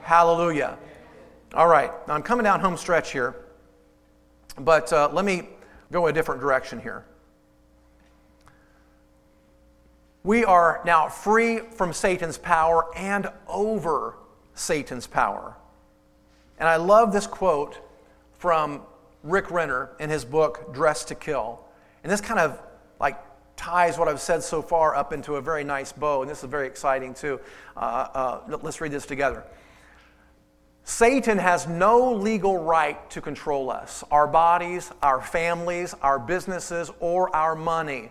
Hallelujah. 0.00 0.78
All 1.52 1.68
right, 1.68 1.90
now 2.08 2.14
I'm 2.14 2.22
coming 2.22 2.44
down 2.44 2.60
home 2.60 2.78
stretch 2.78 3.12
here, 3.12 3.36
but 4.58 4.92
uh, 4.92 5.10
let 5.12 5.26
me 5.26 5.50
go 5.92 6.06
a 6.06 6.12
different 6.12 6.40
direction 6.40 6.80
here. 6.80 7.04
We 10.24 10.42
are 10.42 10.80
now 10.86 11.10
free 11.10 11.58
from 11.58 11.92
Satan's 11.92 12.38
power 12.38 12.86
and 12.96 13.30
over 13.46 14.16
Satan's 14.54 15.06
power. 15.06 15.54
And 16.58 16.66
I 16.66 16.76
love 16.76 17.12
this 17.12 17.26
quote 17.26 17.78
from 18.38 18.80
Rick 19.22 19.50
Renner 19.50 19.90
in 20.00 20.08
his 20.08 20.24
book, 20.24 20.72
Dressed 20.72 21.08
to 21.08 21.14
Kill. 21.14 21.60
And 22.02 22.10
this 22.10 22.22
kind 22.22 22.40
of 22.40 22.58
like 22.98 23.18
ties 23.56 23.98
what 23.98 24.08
I've 24.08 24.20
said 24.20 24.42
so 24.42 24.62
far 24.62 24.96
up 24.96 25.12
into 25.12 25.36
a 25.36 25.42
very 25.42 25.62
nice 25.62 25.92
bow. 25.92 26.22
And 26.22 26.30
this 26.30 26.42
is 26.42 26.48
very 26.48 26.68
exciting 26.68 27.12
too. 27.12 27.38
Uh, 27.76 27.80
uh, 28.50 28.58
let's 28.62 28.80
read 28.80 28.92
this 28.92 29.04
together. 29.04 29.44
Satan 30.84 31.36
has 31.36 31.66
no 31.66 32.14
legal 32.14 32.56
right 32.56 33.10
to 33.10 33.20
control 33.20 33.70
us, 33.70 34.02
our 34.10 34.26
bodies, 34.26 34.90
our 35.02 35.20
families, 35.20 35.94
our 36.00 36.18
businesses, 36.18 36.90
or 37.00 37.34
our 37.36 37.54
money. 37.54 38.10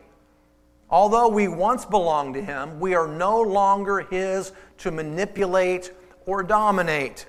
Although 0.93 1.29
we 1.29 1.47
once 1.47 1.85
belonged 1.85 2.35
to 2.35 2.41
him, 2.43 2.79
we 2.79 2.93
are 2.93 3.07
no 3.07 3.41
longer 3.41 4.01
his 4.01 4.51
to 4.77 4.91
manipulate 4.91 5.91
or 6.27 6.43
dominate. 6.43 7.25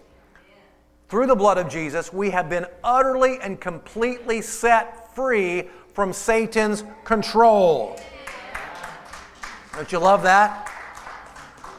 Through 1.09 1.29
the 1.29 1.35
blood 1.35 1.57
of 1.57 1.71
Jesus, 1.71 2.13
we 2.13 2.29
have 2.29 2.51
been 2.51 2.67
utterly 2.85 3.39
and 3.41 3.59
completely 3.59 4.43
set 4.43 5.15
free 5.15 5.71
from 5.95 6.13
Satan's 6.13 6.85
control. 7.05 7.99
Don't 9.75 9.91
you 9.91 9.99
love 9.99 10.23
that? 10.25 10.71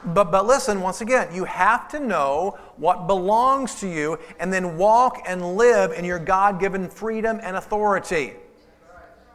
But, 0.05 0.31
but 0.31 0.47
listen, 0.47 0.81
once 0.81 1.01
again, 1.01 1.35
you 1.35 1.43
have 1.43 1.87
to 1.89 1.99
know 1.99 2.57
what 2.77 3.05
belongs 3.05 3.75
to 3.81 3.87
you 3.87 4.17
and 4.39 4.51
then 4.51 4.75
walk 4.75 5.21
and 5.27 5.55
live 5.55 5.91
in 5.91 6.03
your 6.03 6.17
God 6.17 6.59
given 6.59 6.89
freedom 6.89 7.39
and 7.43 7.55
authority. 7.55 8.33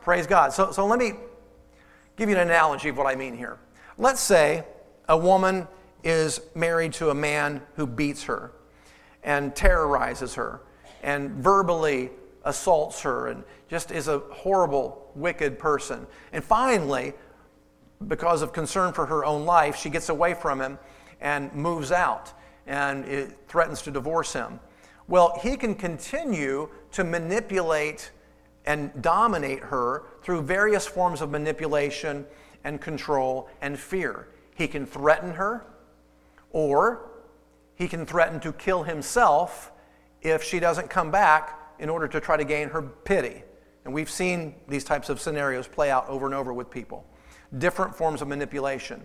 Praise 0.02 0.26
God. 0.26 0.52
So, 0.52 0.72
so 0.72 0.84
let 0.84 0.98
me 0.98 1.12
give 2.20 2.28
you 2.28 2.36
an 2.36 2.42
analogy 2.42 2.90
of 2.90 2.98
what 2.98 3.06
I 3.06 3.14
mean 3.14 3.34
here. 3.34 3.58
Let's 3.96 4.20
say 4.20 4.66
a 5.08 5.16
woman 5.16 5.66
is 6.04 6.42
married 6.54 6.92
to 6.94 7.08
a 7.08 7.14
man 7.14 7.62
who 7.76 7.86
beats 7.86 8.24
her 8.24 8.52
and 9.24 9.56
terrorizes 9.56 10.34
her 10.34 10.60
and 11.02 11.30
verbally 11.30 12.10
assaults 12.44 13.00
her 13.00 13.28
and 13.28 13.42
just 13.70 13.90
is 13.90 14.06
a 14.06 14.18
horrible, 14.18 15.10
wicked 15.14 15.58
person. 15.58 16.06
And 16.34 16.44
finally, 16.44 17.14
because 18.06 18.42
of 18.42 18.52
concern 18.52 18.92
for 18.92 19.06
her 19.06 19.24
own 19.24 19.46
life, 19.46 19.76
she 19.76 19.88
gets 19.88 20.10
away 20.10 20.34
from 20.34 20.60
him 20.60 20.78
and 21.22 21.50
moves 21.54 21.90
out 21.90 22.34
and 22.66 23.34
threatens 23.48 23.80
to 23.80 23.90
divorce 23.90 24.34
him. 24.34 24.60
Well, 25.08 25.38
he 25.42 25.56
can 25.56 25.74
continue 25.74 26.68
to 26.92 27.02
manipulate 27.02 28.10
and 28.66 28.90
dominate 29.02 29.60
her 29.60 30.04
through 30.22 30.42
various 30.42 30.86
forms 30.86 31.20
of 31.20 31.30
manipulation 31.30 32.26
and 32.64 32.80
control 32.80 33.48
and 33.62 33.78
fear. 33.78 34.28
He 34.54 34.68
can 34.68 34.84
threaten 34.84 35.32
her, 35.32 35.64
or 36.50 37.10
he 37.74 37.88
can 37.88 38.04
threaten 38.04 38.40
to 38.40 38.52
kill 38.52 38.82
himself 38.82 39.72
if 40.20 40.42
she 40.42 40.60
doesn't 40.60 40.90
come 40.90 41.10
back 41.10 41.58
in 41.78 41.88
order 41.88 42.06
to 42.06 42.20
try 42.20 42.36
to 42.36 42.44
gain 42.44 42.68
her 42.68 42.82
pity. 42.82 43.42
And 43.86 43.94
we've 43.94 44.10
seen 44.10 44.54
these 44.68 44.84
types 44.84 45.08
of 45.08 45.18
scenarios 45.18 45.66
play 45.66 45.90
out 45.90 46.06
over 46.08 46.26
and 46.26 46.34
over 46.34 46.52
with 46.52 46.70
people. 46.70 47.06
different 47.58 47.94
forms 47.94 48.22
of 48.22 48.28
manipulation. 48.28 49.04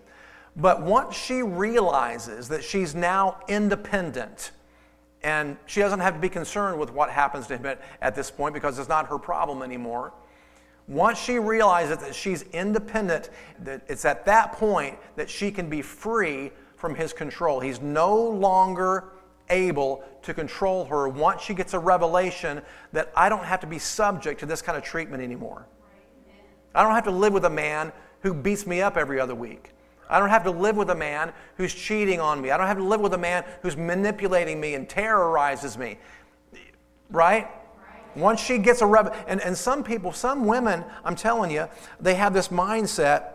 But 0.56 0.82
once 0.82 1.16
she 1.16 1.42
realizes 1.42 2.48
that 2.50 2.64
she's 2.64 2.96
now 2.96 3.40
independent, 3.48 4.52
and 5.26 5.58
she 5.66 5.80
doesn't 5.80 6.02
have 6.02 6.14
to 6.14 6.20
be 6.20 6.30
concerned 6.30 6.80
with 6.80 6.94
what 6.94 7.10
happens 7.10 7.48
to 7.48 7.58
him 7.58 7.66
at, 7.66 7.82
at 8.00 8.14
this 8.14 8.30
point 8.30 8.54
because 8.54 8.78
it's 8.78 8.88
not 8.88 9.08
her 9.08 9.18
problem 9.18 9.64
anymore. 9.64 10.14
Once 10.88 11.18
she 11.18 11.40
realizes 11.40 11.98
that 11.98 12.14
she's 12.14 12.44
independent, 12.54 13.32
that 13.58 13.82
it's 13.88 14.06
at 14.06 14.24
that 14.26 14.52
point 14.52 14.96
that 15.16 15.28
she 15.28 15.50
can 15.50 15.68
be 15.68 15.82
free 15.82 16.52
from 16.78 16.94
his 16.94 17.12
control. 17.12 17.60
He's 17.60 17.82
no 17.82 18.16
longer 18.16 19.14
able 19.50 20.04
to 20.22 20.32
control 20.32 20.86
her 20.86 21.10
once 21.10 21.42
she 21.42 21.56
gets 21.56 21.74
a 21.74 21.80
revelation 21.80 22.62
that 22.92 23.12
I 23.16 23.28
don't 23.28 23.46
have 23.46 23.62
to 23.62 23.68
be 23.68 23.80
subject 23.80 24.42
to 24.42 24.46
this 24.46 24.62
kind 24.62 24.78
of 24.78 24.84
treatment 24.84 25.24
anymore. 25.24 25.68
I 26.76 26.84
don't 26.84 26.94
have 26.94 27.06
to 27.06 27.12
live 27.12 27.34
with 27.34 27.46
a 27.46 27.50
man 27.50 27.92
who 28.20 28.36
beats 28.36 28.68
me 28.68 28.84
up 28.84 28.96
every 28.96 29.20
other 29.20 29.34
week. 29.34 29.72
I 30.10 30.20
don't 30.20 30.30
have 30.30 30.44
to 30.44 30.52
live 30.52 30.76
with 30.76 30.90
a 30.90 30.96
man 30.96 31.34
who's 31.58 31.74
cheating 31.74 32.20
on 32.20 32.42
me. 32.42 32.52
I 32.52 32.58
don't 32.58 32.68
have 32.68 32.78
to 32.78 32.84
live 32.84 33.02
with 33.02 33.14
a 33.14 33.18
man 33.18 33.44
who's 33.62 33.76
manipulating 33.76 34.60
me 34.60 34.76
and 34.76 34.88
terrorizes 34.88 35.78
me. 35.78 35.98
Right? 37.10 37.48
Once 38.16 38.40
she 38.40 38.58
gets 38.58 38.82
a 38.82 38.86
rev, 38.86 39.26
and, 39.28 39.42
and 39.42 39.58
some 39.58 39.84
people, 39.84 40.14
some 40.14 40.46
women, 40.46 40.86
I'm 41.04 41.16
telling 41.16 41.52
you, 41.52 41.68
they 42.00 42.16
have 42.16 42.34
this 42.34 42.48
mindset 42.48 43.34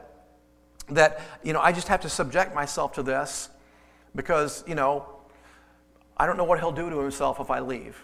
that, 0.89 1.21
you 1.43 1.53
know, 1.53 1.61
I 1.61 1.73
just 1.73 1.89
have 1.89 2.01
to 2.01 2.09
subject 2.09 2.55
myself 2.55 2.93
to 2.95 3.03
this 3.03 3.51
because, 4.15 4.65
you 4.67 4.75
know, 4.75 5.07
I 6.17 6.27
don't 6.27 6.37
know 6.37 6.45
what 6.45 6.59
he'll 6.59 6.73
do 6.73 6.91
to 6.91 6.99
himself 6.99 7.41
if 7.41 7.51
I 7.51 7.61
leave. 7.61 8.01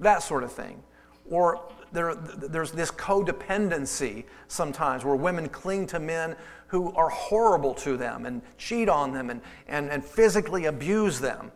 That 0.00 0.22
sort 0.22 0.44
of 0.44 0.52
thing. 0.52 0.82
Or 1.30 1.60
there, 1.92 2.14
there's 2.14 2.72
this 2.72 2.90
codependency 2.90 4.24
sometimes 4.48 5.04
where 5.04 5.16
women 5.16 5.48
cling 5.48 5.86
to 5.88 5.98
men 5.98 6.36
who 6.68 6.92
are 6.92 7.08
horrible 7.08 7.74
to 7.74 7.96
them 7.96 8.26
and 8.26 8.42
cheat 8.58 8.88
on 8.88 9.12
them 9.12 9.30
and, 9.30 9.40
and, 9.68 9.90
and 9.90 10.04
physically 10.04 10.66
abuse 10.66 11.18
them. 11.18 11.50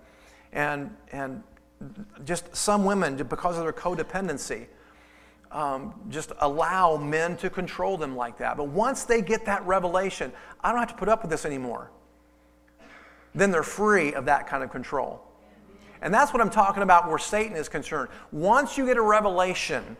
And, 0.52 0.94
and 1.12 1.42
just 2.24 2.54
some 2.54 2.84
women, 2.84 3.16
because 3.16 3.56
of 3.56 3.64
their 3.64 3.72
codependency, 3.72 4.66
um, 5.50 5.94
just 6.08 6.32
allow 6.40 6.96
men 6.96 7.36
to 7.38 7.50
control 7.50 7.98
them 7.98 8.16
like 8.16 8.38
that. 8.38 8.56
But 8.56 8.68
once 8.68 9.04
they 9.04 9.20
get 9.20 9.44
that 9.46 9.64
revelation, 9.66 10.32
I 10.62 10.70
don't 10.70 10.78
have 10.78 10.88
to 10.88 10.94
put 10.94 11.08
up 11.08 11.22
with 11.22 11.30
this 11.30 11.44
anymore, 11.44 11.90
then 13.34 13.50
they're 13.50 13.62
free 13.62 14.14
of 14.14 14.24
that 14.26 14.46
kind 14.46 14.62
of 14.62 14.70
control. 14.70 15.22
And 16.02 16.12
that's 16.12 16.32
what 16.32 16.42
I'm 16.42 16.50
talking 16.50 16.82
about 16.82 17.08
where 17.08 17.18
Satan 17.18 17.56
is 17.56 17.68
concerned. 17.68 18.08
Once 18.32 18.76
you 18.76 18.84
get 18.86 18.96
a 18.96 19.02
revelation 19.02 19.96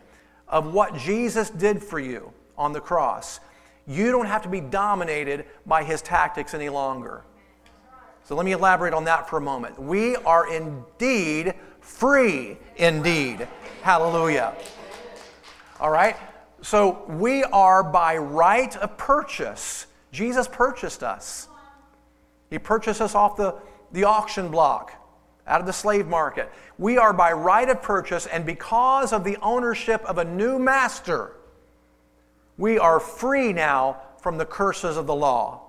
of 0.49 0.73
what 0.73 0.95
Jesus 0.97 1.49
did 1.49 1.81
for 1.81 1.97
you 1.97 2.33
on 2.57 2.73
the 2.73 2.81
cross, 2.81 3.39
you 3.87 4.11
don't 4.11 4.25
have 4.25 4.41
to 4.43 4.49
be 4.49 4.59
dominated 4.59 5.45
by 5.65 5.83
his 5.83 6.01
tactics 6.01 6.53
any 6.53 6.67
longer. 6.67 7.23
So 8.25 8.35
let 8.35 8.45
me 8.45 8.51
elaborate 8.51 8.93
on 8.93 9.05
that 9.05 9.29
for 9.29 9.37
a 9.37 9.41
moment. 9.41 9.81
We 9.81 10.17
are 10.17 10.53
indeed 10.53 11.53
free, 11.79 12.57
indeed. 12.75 13.47
Hallelujah. 13.81 14.55
All 15.79 15.89
right? 15.89 16.17
So 16.61 17.03
we 17.07 17.43
are 17.45 17.81
by 17.83 18.17
right 18.17 18.75
of 18.77 18.97
purchase. 18.97 19.87
Jesus 20.11 20.47
purchased 20.49 21.01
us. 21.01 21.47
He 22.49 22.59
purchased 22.59 23.01
us 23.01 23.15
off 23.15 23.35
the, 23.37 23.55
the 23.93 24.03
auction 24.03 24.49
block 24.49 25.02
out 25.47 25.59
of 25.59 25.67
the 25.67 25.73
slave 25.73 26.07
market. 26.07 26.49
We 26.77 26.97
are 26.97 27.13
by 27.13 27.33
right 27.33 27.67
of 27.69 27.81
purchase, 27.81 28.25
and 28.25 28.45
because 28.45 29.13
of 29.13 29.23
the 29.23 29.37
ownership 29.41 30.03
of 30.05 30.17
a 30.17 30.23
new 30.23 30.57
master, 30.57 31.35
we 32.57 32.77
are 32.77 32.99
free 32.99 33.53
now 33.53 33.97
from 34.21 34.37
the 34.37 34.45
curses 34.45 34.97
of 34.97 35.07
the 35.07 35.15
law. 35.15 35.61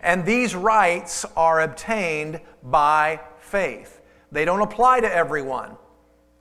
And 0.00 0.24
these 0.24 0.54
rights 0.54 1.24
are 1.36 1.60
obtained 1.60 2.40
by 2.62 3.20
faith. 3.40 4.00
They 4.30 4.44
don't 4.44 4.60
apply 4.60 5.00
to 5.00 5.12
everyone, 5.12 5.76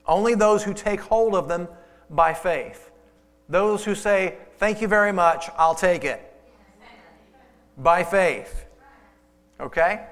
only 0.06 0.36
those 0.36 0.64
who 0.64 0.74
take 0.74 1.00
hold 1.00 1.34
of 1.34 1.48
them 1.48 1.68
by 2.10 2.34
faith. 2.34 2.92
Those 3.50 3.84
who 3.84 3.96
say, 3.96 4.38
Thank 4.58 4.82
you 4.82 4.88
very 4.88 5.12
much, 5.12 5.50
I'll 5.58 5.76
take 5.76 6.04
it. 6.04 6.22
By 7.78 8.04
faith. 8.04 8.66
Okay? 9.60 10.06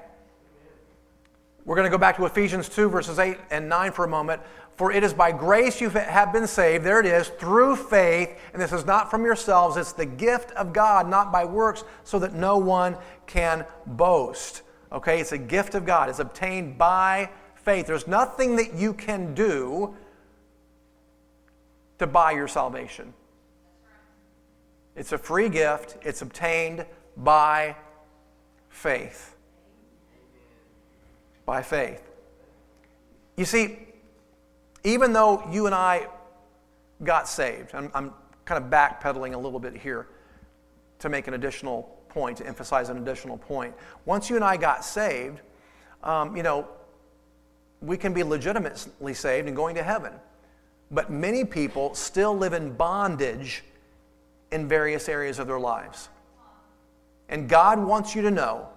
We're 1.66 1.74
going 1.74 1.86
to 1.86 1.90
go 1.90 1.98
back 1.98 2.16
to 2.18 2.24
Ephesians 2.24 2.68
2, 2.68 2.88
verses 2.88 3.18
8 3.18 3.38
and 3.50 3.68
9 3.68 3.90
for 3.90 4.04
a 4.04 4.08
moment. 4.08 4.40
For 4.76 4.92
it 4.92 5.02
is 5.02 5.12
by 5.12 5.32
grace 5.32 5.80
you 5.80 5.90
have 5.90 6.32
been 6.32 6.46
saved, 6.46 6.84
there 6.84 7.00
it 7.00 7.06
is, 7.06 7.28
through 7.28 7.74
faith, 7.74 8.38
and 8.52 8.62
this 8.62 8.72
is 8.72 8.86
not 8.86 9.10
from 9.10 9.24
yourselves, 9.24 9.76
it's 9.76 9.92
the 9.92 10.06
gift 10.06 10.52
of 10.52 10.72
God, 10.72 11.08
not 11.08 11.32
by 11.32 11.44
works, 11.44 11.82
so 12.04 12.20
that 12.20 12.34
no 12.34 12.56
one 12.56 12.96
can 13.26 13.64
boast. 13.84 14.62
Okay, 14.92 15.18
it's 15.18 15.32
a 15.32 15.38
gift 15.38 15.74
of 15.74 15.84
God, 15.84 16.08
it's 16.08 16.20
obtained 16.20 16.78
by 16.78 17.30
faith. 17.56 17.86
There's 17.86 18.06
nothing 18.06 18.56
that 18.56 18.74
you 18.74 18.92
can 18.94 19.34
do 19.34 19.96
to 21.98 22.06
buy 22.06 22.32
your 22.32 22.46
salvation. 22.46 23.12
It's 24.94 25.10
a 25.10 25.18
free 25.18 25.48
gift, 25.48 25.96
it's 26.02 26.22
obtained 26.22 26.86
by 27.16 27.74
faith 28.68 29.35
by 31.46 31.62
faith. 31.62 32.02
You 33.36 33.44
see, 33.44 33.78
even 34.84 35.12
though 35.12 35.48
you 35.50 35.66
and 35.66 35.74
I 35.74 36.08
got 37.02 37.28
saved, 37.28 37.74
I'm, 37.74 37.90
I'm 37.94 38.12
kind 38.44 38.62
of 38.62 38.70
backpedaling 38.70 39.34
a 39.34 39.38
little 39.38 39.60
bit 39.60 39.76
here 39.76 40.08
to 40.98 41.08
make 41.08 41.28
an 41.28 41.34
additional 41.34 41.82
point, 42.08 42.38
to 42.38 42.46
emphasize 42.46 42.88
an 42.88 42.98
additional 42.98 43.38
point. 43.38 43.74
Once 44.04 44.28
you 44.28 44.36
and 44.36 44.44
I 44.44 44.56
got 44.56 44.84
saved, 44.84 45.40
um, 46.02 46.36
you 46.36 46.42
know, 46.42 46.66
we 47.82 47.96
can 47.96 48.12
be 48.12 48.22
legitimately 48.22 49.14
saved 49.14 49.46
and 49.46 49.56
going 49.56 49.74
to 49.76 49.82
heaven. 49.82 50.12
But 50.90 51.10
many 51.10 51.44
people 51.44 51.94
still 51.94 52.36
live 52.36 52.52
in 52.52 52.72
bondage 52.72 53.64
in 54.50 54.68
various 54.68 55.08
areas 55.08 55.38
of 55.38 55.46
their 55.46 55.58
lives. 55.58 56.08
And 57.28 57.48
God 57.48 57.78
wants 57.78 58.14
you 58.14 58.22
to 58.22 58.30
know 58.30 58.68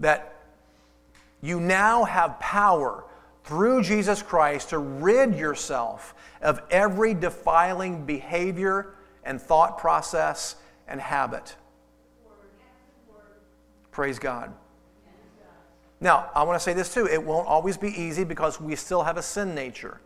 that 0.00 0.33
you 1.44 1.60
now 1.60 2.04
have 2.04 2.40
power 2.40 3.04
through 3.44 3.82
Jesus 3.82 4.22
Christ 4.22 4.70
to 4.70 4.78
rid 4.78 5.34
yourself 5.34 6.14
of 6.40 6.62
every 6.70 7.12
defiling 7.12 8.06
behavior 8.06 8.94
and 9.24 9.40
thought 9.40 9.76
process 9.76 10.56
and 10.88 10.98
habit. 10.98 11.54
Praise 13.90 14.18
God. 14.18 14.54
Now, 16.00 16.30
I 16.34 16.42
want 16.44 16.58
to 16.58 16.64
say 16.64 16.72
this 16.72 16.92
too. 16.92 17.06
It 17.06 17.22
won't 17.22 17.46
always 17.46 17.76
be 17.76 17.88
easy 17.88 18.24
because 18.24 18.58
we 18.58 18.74
still 18.74 19.02
have 19.02 19.18
a 19.18 19.22
sin 19.22 19.54
nature. 19.54 20.00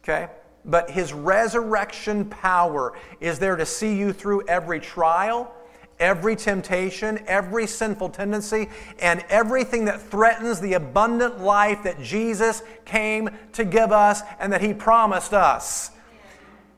Okay? 0.00 0.28
But 0.66 0.90
his 0.90 1.14
resurrection 1.14 2.26
power 2.26 2.92
is 3.20 3.38
there 3.38 3.56
to 3.56 3.64
see 3.64 3.96
you 3.96 4.12
through 4.12 4.46
every 4.48 4.80
trial 4.80 5.54
every 5.98 6.36
temptation, 6.36 7.18
every 7.26 7.66
sinful 7.66 8.10
tendency, 8.10 8.68
and 8.98 9.24
everything 9.28 9.86
that 9.86 10.00
threatens 10.00 10.60
the 10.60 10.74
abundant 10.74 11.40
life 11.40 11.82
that 11.84 12.02
Jesus 12.02 12.62
came 12.84 13.30
to 13.52 13.64
give 13.64 13.92
us 13.92 14.22
and 14.38 14.52
that 14.52 14.60
He 14.60 14.74
promised 14.74 15.32
us. 15.32 15.90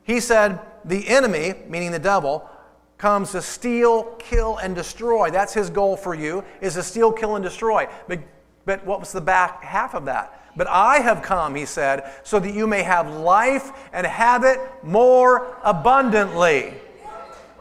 He 0.03 0.19
said, 0.19 0.59
The 0.85 1.07
enemy, 1.07 1.53
meaning 1.67 1.91
the 1.91 1.99
devil, 1.99 2.49
comes 2.97 3.31
to 3.31 3.41
steal, 3.41 4.03
kill, 4.19 4.57
and 4.57 4.75
destroy. 4.75 5.31
That's 5.31 5.53
his 5.53 5.69
goal 5.69 5.95
for 5.95 6.13
you, 6.13 6.43
is 6.61 6.73
to 6.75 6.83
steal, 6.83 7.11
kill, 7.11 7.35
and 7.35 7.43
destroy. 7.43 7.87
But, 8.07 8.19
but 8.65 8.85
what 8.85 8.99
was 8.99 9.11
the 9.11 9.21
back 9.21 9.63
half 9.63 9.95
of 9.95 10.05
that? 10.05 10.35
But 10.55 10.67
I 10.67 10.97
have 10.97 11.21
come, 11.21 11.55
he 11.55 11.65
said, 11.65 12.11
so 12.23 12.39
that 12.39 12.53
you 12.53 12.67
may 12.67 12.83
have 12.83 13.09
life 13.09 13.71
and 13.93 14.05
have 14.05 14.43
it 14.43 14.59
more 14.83 15.57
abundantly. 15.63 16.73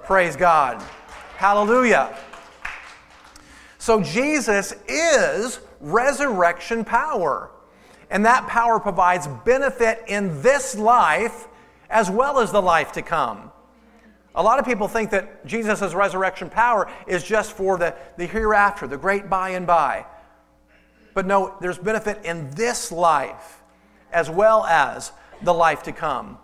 Praise 0.02 0.34
God. 0.34 0.82
Hallelujah. 1.38 2.18
So 3.78 4.02
Jesus 4.02 4.74
is 4.88 5.60
resurrection 5.80 6.84
power. 6.84 7.52
And 8.10 8.26
that 8.26 8.48
power 8.48 8.80
provides 8.80 9.28
benefit 9.44 10.02
in 10.08 10.42
this 10.42 10.74
life 10.76 11.46
as 11.90 12.10
well 12.10 12.40
as 12.40 12.50
the 12.50 12.60
life 12.60 12.90
to 12.94 13.02
come. 13.02 13.52
A 14.34 14.42
lot 14.42 14.58
of 14.58 14.64
people 14.64 14.88
think 14.88 15.10
that 15.10 15.46
Jesus' 15.46 15.94
resurrection 15.94 16.50
power 16.50 16.90
is 17.06 17.22
just 17.22 17.52
for 17.52 17.78
the, 17.78 17.94
the 18.16 18.26
hereafter, 18.26 18.88
the 18.88 18.98
great 18.98 19.30
by 19.30 19.50
and 19.50 19.64
by. 19.64 20.06
But 21.14 21.24
no, 21.24 21.54
there's 21.60 21.78
benefit 21.78 22.24
in 22.24 22.50
this 22.50 22.90
life 22.90 23.62
as 24.12 24.28
well 24.28 24.64
as 24.64 25.12
the 25.42 25.54
life 25.54 25.84
to 25.84 25.92
come. 25.92 26.38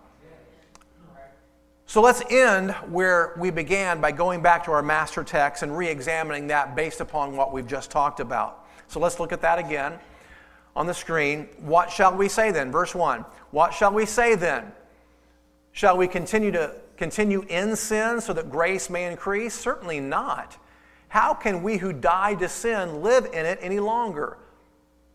So 1.87 2.01
let's 2.01 2.23
end 2.31 2.73
where 2.91 3.35
we 3.39 3.51
began 3.51 4.01
by 4.01 4.13
going 4.13 4.41
back 4.41 4.65
to 4.65 4.73
our 4.73 4.83
master 4.83 5.23
text 5.23 5.63
and 5.63 5.77
re 5.77 5.89
examining 5.89 6.47
that 6.49 6.75
based 6.75 7.01
upon 7.01 7.37
what 7.37 7.53
we've 7.53 7.67
just 7.67 7.91
talked 7.91 8.21
about. 8.21 8.67
So 8.89 9.01
let's 9.01 9.21
look 9.21 9.33
at 9.33 9.43
that 9.43 9.59
again 9.59 9.99
on 10.75 10.87
the 10.87 10.95
screen. 10.95 11.49
What 11.59 11.91
shall 11.91 12.17
we 12.17 12.29
say 12.29 12.51
then? 12.51 12.73
Verse 12.73 12.95
1. 12.95 13.25
What 13.51 13.75
shall 13.75 13.93
we 13.93 14.07
say 14.07 14.35
then? 14.35 14.73
Shall 15.73 15.97
we 15.97 16.09
continue 16.09 16.51
to 16.53 16.75
continue 16.97 17.45
in 17.49 17.77
sin 17.77 18.21
so 18.21 18.33
that 18.33 18.51
grace 18.51 18.89
may 18.89 19.11
increase? 19.11 19.55
Certainly 19.55 20.01
not. 20.01 20.57
How 21.09 21.35
can 21.35 21.63
we 21.63 21.77
who 21.77 21.93
died 21.93 22.41
to 22.41 22.49
sin 22.49 23.03
live 23.03 23.27
in 23.27 23.47
it 23.47 23.59
any 23.61 23.79
longer? 23.79 24.39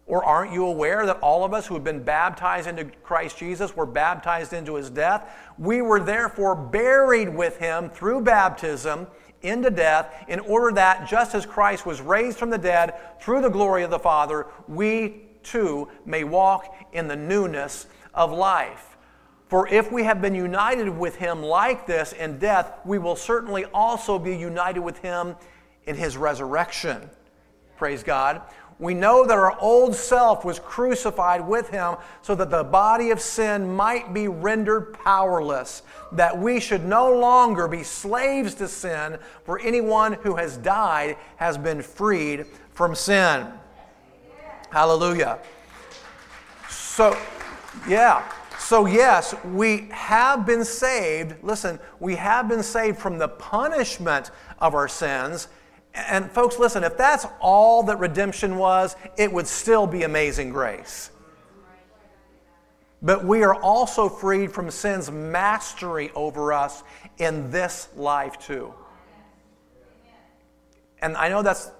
Or 0.10 0.26
aren't 0.26 0.52
you 0.52 0.66
aware 0.66 1.06
that 1.06 1.20
all 1.20 1.46
of 1.46 1.54
us 1.54 1.68
who 1.68 1.76
have 1.76 1.84
been 1.84 2.02
baptized 2.02 2.68
into 2.68 2.86
Christ 2.86 3.38
Jesus 3.38 3.76
were 3.76 3.86
baptized 3.86 4.54
into 4.54 4.74
his 4.74 4.90
death? 4.90 5.32
We 5.60 5.84
were 5.84 6.00
therefore 6.00 6.56
buried 6.56 7.30
with 7.30 7.58
him 7.58 7.92
through 7.92 8.22
baptism 8.22 9.06
into 9.44 9.70
death, 9.70 10.26
in 10.28 10.40
order 10.40 10.74
that 10.74 11.08
just 11.08 11.36
as 11.36 11.46
Christ 11.46 11.86
was 11.86 12.02
raised 12.02 12.40
from 12.40 12.50
the 12.50 12.58
dead 12.58 12.96
through 13.22 13.42
the 13.42 13.50
glory 13.50 13.84
of 13.84 13.92
the 13.92 14.00
Father, 14.00 14.48
we 14.68 15.28
too 15.44 15.88
may 16.06 16.24
walk 16.24 16.76
in 16.92 17.08
the 17.08 17.16
newness 17.16 17.86
of 18.14 18.32
life. 18.32 18.98
For 19.48 19.68
if 19.68 19.92
we 19.92 20.04
have 20.04 20.22
been 20.22 20.36
united 20.36 20.90
with 20.90 21.18
him 21.18 21.44
like 21.44 21.86
this 21.86 22.14
in 22.14 22.40
death, 22.40 22.80
we 22.84 22.98
will 22.98 23.16
certainly 23.16 23.66
also 23.66 24.18
be 24.18 24.36
united 24.36 24.82
with 24.82 24.98
him 24.98 25.36
in 25.86 25.96
his 25.96 26.18
resurrection. 26.18 27.10
Praise 27.78 28.04
God. 28.04 28.42
We 28.80 28.94
know 28.94 29.26
that 29.26 29.38
our 29.38 29.60
old 29.60 29.94
self 29.94 30.46
was 30.46 30.58
crucified 30.58 31.46
with 31.46 31.70
him 31.70 31.98
so 32.22 32.34
that 32.36 32.50
the 32.50 32.64
body 32.64 33.12
of 33.12 33.20
sin 33.20 33.76
might 33.76 34.14
be 34.14 34.30
rendered 34.30 34.94
powerless, 34.94 35.84
that 36.14 36.38
we 36.38 36.62
should 36.62 36.86
no 36.86 37.14
longer 37.14 37.68
be 37.68 37.84
slaves 37.84 38.56
to 38.56 38.70
sin, 38.70 39.18
for 39.44 39.60
anyone 39.60 40.14
who 40.14 40.38
has 40.38 40.56
died 40.56 41.18
has 41.36 41.58
been 41.58 41.82
freed 41.82 42.46
from 42.72 42.96
sin. 42.96 43.48
Hallelujah. 44.70 45.40
So, 46.70 47.18
yeah. 47.86 48.32
So, 48.60 48.86
yes, 48.86 49.36
we 49.44 49.90
have 49.92 50.46
been 50.46 50.64
saved. 50.64 51.44
Listen, 51.44 51.80
we 52.00 52.16
have 52.16 52.48
been 52.48 52.64
saved 52.64 52.98
from 52.98 53.18
the 53.18 53.28
punishment 53.28 54.32
of 54.60 54.74
our 54.74 54.88
sins. 54.88 55.50
And, 55.94 56.32
folks, 56.32 56.60
listen, 56.60 56.84
if 56.84 56.98
that's 56.98 57.26
all 57.40 57.84
that 57.84 57.98
redemption 57.98 58.58
was, 58.58 58.96
it 59.18 59.32
would 59.32 59.48
still 59.48 59.88
be 59.88 60.04
amazing 60.04 60.50
grace. 60.52 61.10
But 63.02 63.24
we 63.24 63.44
are 63.44 63.56
also 63.56 64.10
freed 64.10 64.52
from 64.52 64.70
sin's 64.72 65.10
mastery 65.10 66.12
over 66.16 66.54
us 66.54 66.84
in 67.18 67.50
this 67.50 67.90
life, 67.96 68.38
too. 68.38 68.74
And 71.02 71.16
I 71.16 71.30
know 71.30 71.42
that's 71.42 71.72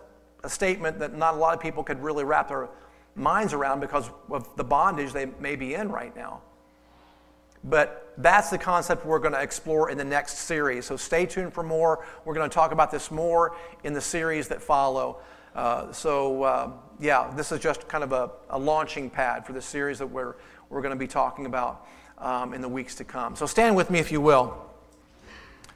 a 0.44 0.50
statement 0.50 1.00
that 1.00 1.16
not 1.16 1.34
a 1.34 1.38
lot 1.38 1.54
of 1.54 1.60
people 1.60 1.84
could 1.84 2.02
really 2.02 2.24
wrap 2.24 2.48
their 2.48 2.70
minds 3.16 3.54
around 3.54 3.82
because 3.82 4.10
of 4.32 4.48
the 4.56 4.64
bondage 4.64 5.12
they 5.12 5.26
may 5.40 5.56
be 5.56 5.74
in 5.74 5.92
right 5.92 6.16
now. 6.16 6.42
But 7.64 8.14
that's 8.18 8.50
the 8.50 8.58
concept 8.58 9.06
we're 9.06 9.20
going 9.20 9.34
to 9.34 9.42
explore 9.42 9.90
in 9.90 9.98
the 9.98 10.04
next 10.04 10.40
series. 10.40 10.86
So 10.86 10.98
stay 10.98 11.26
tuned 11.26 11.54
for 11.54 11.64
more. 11.64 12.06
We're 12.26 12.34
going 12.34 12.50
to 12.50 12.54
talk 12.54 12.72
about 12.72 12.92
this 12.92 13.12
more 13.12 13.56
in 13.84 13.94
the 13.94 14.02
series 14.02 14.48
that 14.50 14.62
follow. 14.62 15.20
Uh, 15.56 15.92
so, 15.92 16.44
uh, 16.44 16.72
yeah, 17.00 17.32
this 17.36 17.52
is 17.52 17.60
just 17.60 17.88
kind 17.88 18.04
of 18.04 18.12
a, 18.12 18.30
a, 18.50 18.60
launching 18.60 19.10
pad 19.10 19.46
for 19.46 19.54
the 19.54 19.62
series 19.62 20.00
that 20.00 20.08
we're, 20.08 20.36
we're 20.70 20.82
going 20.82 20.94
to 20.94 21.00
be 21.00 21.08
talking 21.08 21.46
about 21.46 21.88
um, 22.20 22.54
in 22.54 22.62
the 22.62 22.70
weeks 22.70 22.96
to 22.96 23.04
come. 23.04 23.36
So 23.36 23.46
stand 23.46 23.76
with 23.76 23.90
me 23.90 24.00
if 24.00 24.12
you 24.12 24.22
will. 24.22 24.56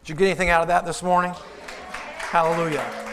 Did 0.03 0.09
you 0.09 0.15
get 0.15 0.25
anything 0.25 0.49
out 0.49 0.61
of 0.61 0.67
that 0.67 0.85
this 0.85 1.01
morning? 1.01 1.33
Hallelujah. 2.17 3.12